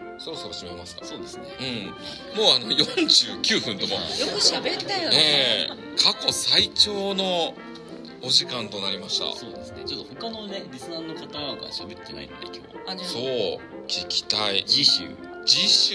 [0.00, 0.20] え。
[0.20, 1.04] そろそろ締めますか。
[1.04, 1.44] そうですね。
[1.60, 2.42] うん。
[2.42, 3.94] もうあの49分とも。
[3.94, 5.10] よく喋ったよ。
[5.10, 5.68] ねえ。
[5.96, 7.54] 過去最長の
[8.24, 9.36] お時間となりました。
[9.36, 9.82] そうですね。
[9.84, 13.22] ちょっと他のねリスナーの方が喋ってないので今日そう
[13.88, 14.64] 聞きたい。
[14.66, 15.02] 次週。
[15.44, 15.94] 次週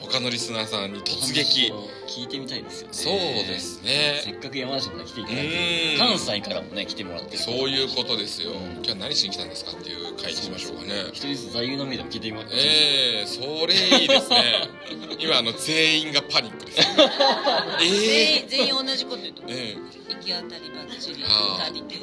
[0.00, 1.72] 他のリスナーさんに突撃。
[2.06, 2.94] 聞いてみたいですよね。
[2.94, 4.20] そうですね。
[4.22, 5.50] せっかく山梨まで来ていただいうん。
[5.50, 8.72] て関西からもね来てもらってるそういうことですよ、うん。
[8.74, 10.90] 今日は何しに来たんですかっていう回にしましょうかね。
[11.12, 14.68] 一人ずつ座右の銘でも聞いてみますええそれいいですね。
[15.18, 16.78] 今あの全員がパニックです
[17.80, 20.03] え全員全員同じこと言うとええ。
[20.03, 21.72] 行き当たりばっちりあー。
[21.72, 21.94] 二人で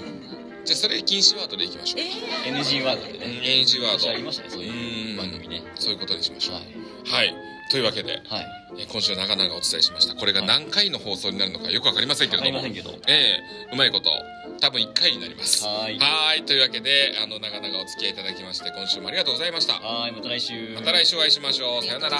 [0.64, 2.02] じゃあそれ禁止ワードでいきましょう。
[2.02, 3.26] えー？NG ワードでうんね
[3.66, 5.64] NG ワー昔ありドましたねそういう番組ね。
[5.76, 6.56] そういうことにしましょう。
[6.56, 6.66] はい。
[7.06, 7.36] はい。
[7.72, 8.48] というわけではい。
[8.78, 10.14] え今週長々お伝えしました。
[10.16, 12.44] これが何回の放送になるのかよくわかりませんけども。
[12.44, 12.92] かりませんけど。
[13.08, 13.38] え
[13.70, 14.12] えうまいこと
[14.60, 15.66] 多分1回になります。
[15.66, 15.98] はい。
[15.98, 16.44] はい。
[16.44, 19.74] というわけであの長々お付き合いいただきまして今週もありがとうございました。
[19.74, 20.76] はいまた来週。
[20.76, 21.84] また来週お会いしましょう。
[21.84, 22.18] さようなら